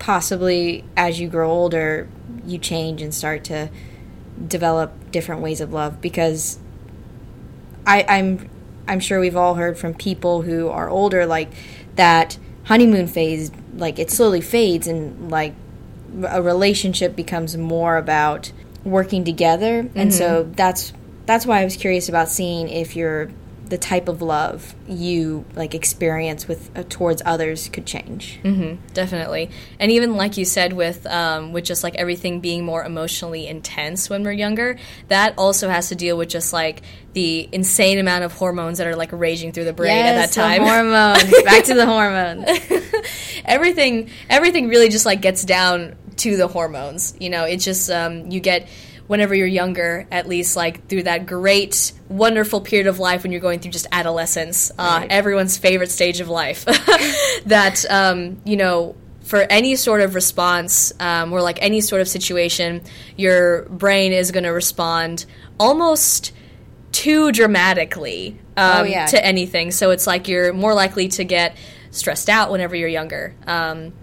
possibly 0.00 0.84
as 0.96 1.18
you 1.20 1.28
grow 1.28 1.50
older, 1.50 2.08
you 2.46 2.58
change 2.58 3.02
and 3.02 3.14
start 3.14 3.44
to 3.44 3.70
develop 4.48 5.10
different 5.10 5.42
ways 5.42 5.60
of 5.60 5.72
love 5.72 6.00
because 6.00 6.58
I, 7.86 8.04
I'm 8.08 8.50
I'm 8.86 9.00
sure 9.00 9.20
we've 9.20 9.36
all 9.36 9.54
heard 9.54 9.78
from 9.78 9.94
people 9.94 10.42
who 10.42 10.68
are 10.68 10.88
older 10.88 11.26
like 11.26 11.52
that 11.96 12.38
honeymoon 12.64 13.06
phase 13.06 13.50
like 13.76 13.98
it 13.98 14.10
slowly 14.10 14.40
fades 14.40 14.86
and 14.86 15.30
like 15.30 15.54
a 16.26 16.42
relationship 16.42 17.16
becomes 17.16 17.56
more 17.56 17.96
about 17.96 18.52
working 18.84 19.24
together. 19.24 19.88
And 19.94 20.12
so 20.12 20.44
mm-hmm. 20.44 20.52
that's 20.52 20.92
that's 21.26 21.46
why 21.46 21.60
I 21.60 21.64
was 21.64 21.76
curious 21.76 22.08
about 22.08 22.28
seeing 22.28 22.68
if 22.68 22.96
you're 22.96 23.30
the 23.66 23.78
type 23.78 24.08
of 24.08 24.20
love 24.20 24.74
you 24.86 25.44
like 25.54 25.74
experience 25.74 26.46
with 26.46 26.70
uh, 26.76 26.82
towards 26.88 27.22
others 27.24 27.68
could 27.70 27.86
change. 27.86 28.38
Definitely, 28.92 29.50
and 29.78 29.90
even 29.90 30.16
like 30.16 30.36
you 30.36 30.44
said, 30.44 30.72
with 30.74 31.06
um, 31.06 31.52
with 31.52 31.64
just 31.64 31.82
like 31.82 31.94
everything 31.96 32.40
being 32.40 32.64
more 32.64 32.84
emotionally 32.84 33.46
intense 33.46 34.10
when 34.10 34.22
we're 34.22 34.32
younger, 34.32 34.76
that 35.08 35.34
also 35.38 35.68
has 35.68 35.88
to 35.88 35.94
deal 35.94 36.16
with 36.18 36.28
just 36.28 36.52
like 36.52 36.82
the 37.14 37.48
insane 37.52 37.98
amount 37.98 38.24
of 38.24 38.32
hormones 38.32 38.78
that 38.78 38.86
are 38.86 38.96
like 38.96 39.12
raging 39.12 39.52
through 39.52 39.64
the 39.64 39.72
brain 39.72 39.96
at 40.04 40.14
that 40.14 40.20
Yes, 40.20 40.34
the 40.34 40.40
time. 40.40 40.62
hormones. 40.62 41.42
Back 41.44 41.64
to 41.64 41.74
the 41.74 41.86
hormones. 41.86 42.44
everything 43.44 44.10
everything 44.28 44.68
really 44.68 44.88
just 44.88 45.06
like 45.06 45.20
gets 45.20 45.44
down 45.44 45.96
to 46.16 46.36
the 46.36 46.48
hormones. 46.48 47.14
You 47.18 47.30
know, 47.30 47.44
it's 47.44 47.64
just 47.64 47.90
um, 47.90 48.30
you 48.30 48.40
get 48.40 48.68
whenever 49.06 49.34
you're 49.34 49.46
younger, 49.46 50.06
at 50.10 50.26
least 50.28 50.56
like 50.56 50.88
through 50.88 51.02
that 51.04 51.26
great, 51.26 51.92
wonderful 52.08 52.60
period 52.60 52.86
of 52.86 52.98
life 52.98 53.22
when 53.22 53.32
you're 53.32 53.40
going 53.40 53.58
through 53.60 53.70
just 53.72 53.86
adolescence, 53.92 54.70
uh, 54.78 54.98
Right. 55.00 55.10
everyone's 55.10 55.56
favorite 55.58 55.90
stage 55.90 56.20
of 56.20 56.28
life. 56.28 56.64
that 57.46 57.84
um, 57.90 58.40
you 58.44 58.56
know. 58.56 58.96
For 59.24 59.40
any 59.40 59.74
sort 59.76 60.02
of 60.02 60.14
response, 60.14 60.92
um, 61.00 61.32
or 61.32 61.40
like 61.40 61.58
any 61.62 61.80
sort 61.80 62.02
of 62.02 62.08
situation, 62.08 62.82
your 63.16 63.62
brain 63.70 64.12
is 64.12 64.30
going 64.32 64.44
to 64.44 64.50
respond 64.50 65.24
almost 65.58 66.32
too 66.92 67.32
dramatically 67.32 68.38
um, 68.58 68.80
Oh, 68.80 68.82
yeah. 68.84 69.06
to 69.06 69.24
anything. 69.24 69.70
So 69.70 69.92
it's 69.92 70.06
like 70.06 70.28
you're 70.28 70.52
more 70.52 70.74
likely 70.74 71.08
to 71.08 71.24
get 71.24 71.56
stressed 71.90 72.28
out 72.28 72.50
whenever 72.50 72.76
you're 72.76 72.86
younger. 72.86 73.34
Um, 73.46 73.94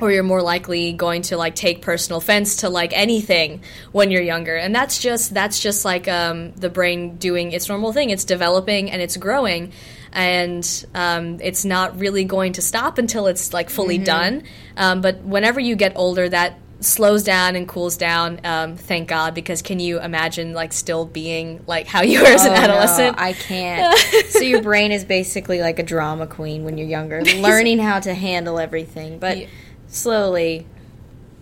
or 0.00 0.10
you're 0.12 0.22
more 0.22 0.42
likely 0.42 0.92
going 0.92 1.22
to 1.22 1.36
like 1.36 1.54
take 1.54 1.80
personal 1.82 2.18
offense 2.18 2.56
to 2.56 2.68
like 2.68 2.92
anything 2.94 3.62
when 3.92 4.10
you're 4.10 4.22
younger. 4.22 4.54
And 4.56 4.74
that's 4.74 5.00
just 5.00 5.32
that's 5.32 5.58
just 5.60 5.84
like 5.84 6.06
um, 6.08 6.52
the 6.52 6.68
brain 6.68 7.16
doing 7.16 7.52
its 7.52 7.68
normal 7.68 7.92
thing. 7.92 8.10
It's 8.10 8.24
developing 8.24 8.90
and 8.90 9.00
it's 9.00 9.16
growing. 9.16 9.72
And 10.12 10.86
um, 10.94 11.38
it's 11.42 11.64
not 11.64 11.98
really 11.98 12.24
going 12.24 12.54
to 12.54 12.62
stop 12.62 12.98
until 12.98 13.26
it's 13.26 13.52
like 13.52 13.68
fully 13.70 13.98
done. 13.98 14.44
Um, 14.76 15.00
but 15.00 15.18
whenever 15.20 15.60
you 15.60 15.76
get 15.76 15.92
older 15.96 16.28
that 16.28 16.58
slows 16.80 17.22
down 17.24 17.56
and 17.56 17.66
cools 17.66 17.96
down 17.96 18.38
um, 18.44 18.76
thank 18.76 19.08
god 19.08 19.34
because 19.34 19.62
can 19.62 19.80
you 19.80 19.98
imagine 19.98 20.52
like 20.52 20.74
still 20.74 21.06
being 21.06 21.64
like 21.66 21.86
how 21.86 22.02
you 22.02 22.20
were 22.20 22.26
as 22.28 22.44
an 22.44 22.52
Oh, 22.52 22.54
no, 22.54 22.60
adolescent? 22.60 23.16
I 23.18 23.32
can't. 23.32 23.98
so 24.28 24.40
your 24.40 24.60
brain 24.60 24.92
is 24.92 25.02
basically 25.02 25.60
like 25.62 25.78
a 25.78 25.82
drama 25.82 26.26
queen 26.26 26.64
when 26.64 26.76
you're 26.76 26.86
younger, 26.86 27.22
learning 27.38 27.78
how 27.78 28.00
to 28.00 28.12
handle 28.12 28.58
everything, 28.58 29.18
but 29.18 29.38
Yeah. 29.38 29.46
Slowly 29.96 30.66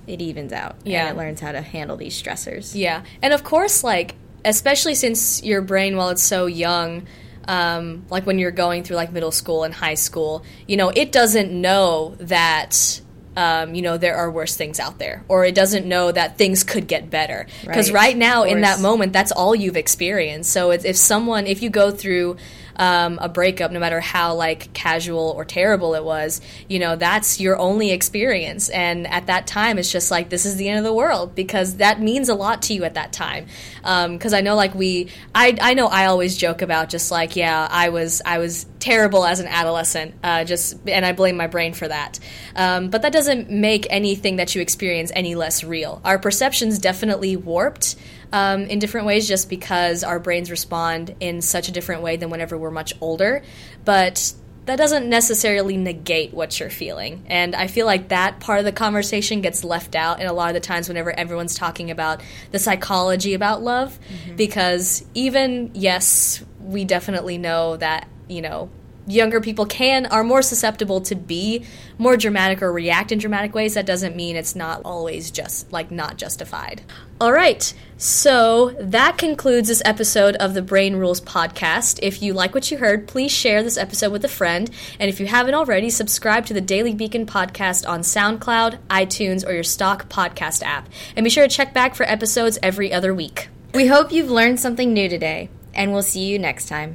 it 0.07 0.21
evens 0.21 0.53
out. 0.53 0.77
Yeah. 0.85 1.09
and 1.09 1.17
it 1.17 1.21
learns 1.21 1.41
how 1.41 1.53
to 1.53 1.63
handle 1.63 1.97
these 1.97 2.21
stressors. 2.21 2.75
Yeah, 2.75 3.05
and 3.23 3.33
of 3.33 3.45
course, 3.45 3.83
like 3.85 4.15
especially 4.45 4.95
since 4.95 5.43
your 5.43 5.63
brain, 5.63 5.97
while 5.97 6.11
it's 6.11 6.23
so 6.23 6.47
young, 6.47 7.07
um, 7.49 8.05
like 8.11 8.27
when 8.27 8.39
you're 8.39 8.51
going 8.51 8.85
through 8.85 8.97
like 8.97 9.13
middle 9.13 9.33
school 9.33 9.65
and 9.65 9.73
high 9.73 9.95
school, 9.95 10.45
you 10.69 10.77
know, 10.77 10.91
it 10.91 11.13
doesn't 11.13 11.51
know 11.53 12.17
that. 12.21 13.01
Um, 13.37 13.75
you 13.75 13.83
know 13.83 13.99
there 13.99 14.15
are 14.15 14.31
worse 14.31 14.55
things 14.55 14.79
out 14.79 15.01
there, 15.01 15.25
or 15.27 15.45
it 15.45 15.57
doesn't 15.57 15.87
know 15.87 16.13
that 16.13 16.39
things 16.39 16.63
could 16.63 16.87
get 16.87 17.11
better. 17.11 17.49
Because 17.63 17.91
Right, 17.91 18.11
right 18.11 18.17
now, 18.17 18.45
in 18.45 18.61
that 18.61 18.79
moment, 18.79 19.13
that's 19.13 19.33
all 19.33 19.57
you've 19.57 19.77
experienced. 19.77 20.53
So 20.53 20.71
if 20.71 20.97
someone, 20.97 21.49
if 21.49 21.61
you 21.61 21.69
go 21.69 21.91
through 21.91 22.37
um, 22.77 23.19
a 23.21 23.29
breakup, 23.29 23.71
no 23.71 23.81
matter 23.81 24.01
how 24.01 24.35
like 24.35 24.73
casual 24.73 25.35
or 25.37 25.45
terrible 25.45 25.95
it 25.95 26.05
was, 26.05 26.41
you 26.69 26.79
know 26.79 26.97
that's 26.97 27.41
your 27.41 27.57
only 27.59 27.91
experience. 27.91 28.69
And 28.69 29.07
at 29.07 29.27
that 29.27 29.47
time, 29.47 29.79
it's 29.79 29.91
just 29.91 30.11
like 30.11 30.29
this 30.29 30.45
is 30.45 30.57
the 30.57 30.69
end 30.69 30.79
of 30.79 30.85
the 30.85 30.95
world 30.95 31.35
because 31.35 31.77
that 31.77 32.01
means 32.01 32.29
a 32.29 32.35
lot 32.35 32.63
to 32.63 32.75
you 32.75 32.85
at 32.85 32.95
that 32.95 33.13
time. 33.13 33.47
Because 33.83 34.33
I 34.33 34.41
know, 34.41 34.57
like 34.57 34.75
we, 34.75 35.09
I, 35.35 35.57
I 35.61 35.75
know 35.75 35.87
I 35.87 36.07
always 36.07 36.37
joke 36.37 36.63
about 36.63 36.89
just 36.89 37.11
like 37.11 37.37
yeah, 37.37 37.69
I 37.71 37.91
was 37.91 38.23
I 38.25 38.39
was 38.39 38.67
terrible 38.79 39.25
as 39.25 39.41
an 39.41 39.47
adolescent, 39.47 40.15
uh, 40.23 40.45
just 40.45 40.79
and 40.87 41.05
I 41.05 41.13
blame 41.13 41.37
my 41.37 41.47
brain 41.47 41.75
for 41.75 41.89
that. 41.89 42.19
Um, 42.57 42.91
but 42.91 43.03
that 43.03 43.13
doesn't 43.13 43.51
make 43.51 43.87
anything 43.91 44.37
that 44.37 44.55
you 44.55 44.63
experience 44.63 45.11
any 45.15 45.35
less 45.35 45.65
real. 45.65 46.01
Our 46.05 46.19
perceptions 46.19 46.79
definitely 46.79 47.37
warped 47.37 47.97
um, 48.35 48.63
in 48.63 48.81
different 48.81 49.07
ways 49.07 49.29
just 49.29 49.49
because 49.49 50.03
our 50.03 50.19
brains 50.19 50.51
respond 50.51 51.15
in 51.21 51.41
such 51.41 51.69
a 51.69 51.73
different 51.73 52.03
way 52.03 52.17
than 52.17 52.31
whenever 52.31 52.59
we're 52.59 52.73
much 52.73 52.93
older. 53.01 53.45
But 53.85 54.35
that 54.67 54.75
doesn't 54.75 55.09
necessarily 55.09 55.77
negate 55.77 56.35
what 56.35 56.59
you're 56.59 56.69
feeling. 56.69 57.25
And 57.29 57.55
I 57.55 57.69
feel 57.69 57.87
like 57.87 58.09
that 58.09 58.41
part 58.41 58.59
of 58.59 58.65
the 58.65 58.73
conversation 58.73 59.41
gets 59.41 59.63
left 59.63 59.95
out 59.95 60.21
in 60.21 60.27
a 60.27 60.33
lot 60.33 60.49
of 60.49 60.55
the 60.55 60.61
times 60.61 60.89
whenever 60.89 61.13
everyone's 61.13 61.55
talking 61.55 61.93
about 61.93 62.23
the 62.51 62.59
psychology 62.59 63.35
about 63.35 63.63
love. 63.63 63.97
Because 64.37 65.05
even, 65.15 65.71
yes, 65.75 66.43
we 66.61 66.85
definitely 66.85 67.39
know 67.39 67.77
that, 67.77 68.09
you 68.27 68.43
know, 68.43 68.69
younger 69.07 69.41
people 69.41 69.67
can 69.67 70.07
are 70.07 70.25
more 70.25 70.43
susceptible 70.43 71.01
to 71.03 71.15
be 71.15 71.65
more 71.99 72.17
dramatic 72.17 72.63
or 72.63 72.73
react 72.73 73.13
in 73.13 73.19
dramatic 73.19 73.55
ways 73.55 73.75
that 73.75 73.87
doesn't 73.87 74.17
mean 74.17 74.37
it's 74.37 74.57
not 74.57 74.81
always 74.85 75.31
just 75.31 75.71
like 75.73 75.91
not 75.91 76.17
justified. 76.17 76.83
All 77.21 77.33
right 77.33 77.73
so 77.97 78.71
that 78.81 79.19
concludes 79.19 79.69
this 79.69 79.83
episode 79.85 80.37
of 80.37 80.53
the 80.53 80.63
brain 80.63 80.97
rules 80.97 81.21
podcast. 81.21 82.01
If 82.03 82.23
you 82.23 82.35
like 82.35 82.55
what 82.55 82.71
you 82.71 82.79
heard 82.79 83.07
please 83.07 83.33
share 83.33 83.63
this 83.63 83.79
episode 83.79 84.13
with 84.13 84.25
a 84.25 84.29
friend. 84.29 84.71
And 84.99 85.09
if 85.09 85.21
you 85.21 85.27
haven't 85.27 85.55
already 85.55 85.91
subscribe 85.91 86.47
to 86.47 86.55
the 86.55 86.61
daily 86.61 86.95
beacon 86.95 87.27
podcast 87.27 87.89
on 87.89 88.01
soundcloud 88.01 88.79
itunes 88.89 89.47
or 89.47 89.53
your 89.53 89.63
stock 89.63 90.09
podcast 90.09 90.63
app. 90.63 90.89
And 91.17 91.25
be 91.25 91.31
sure 91.31 91.47
to 91.47 91.55
check 91.55 91.73
back 91.73 91.95
for 91.95 92.05
episodes 92.05 92.59
every 92.63 92.93
other 92.93 93.15
week. 93.15 93.49
We 93.75 93.89
hope 93.89 94.13
you've 94.13 94.31
learned 94.31 94.61
something 94.61 94.93
new 94.93 95.09
today, 95.09 95.51
and 95.75 95.93
we'll 95.93 96.03
see 96.03 96.27
you 96.27 96.39
next 96.39 96.69
time. 96.69 96.95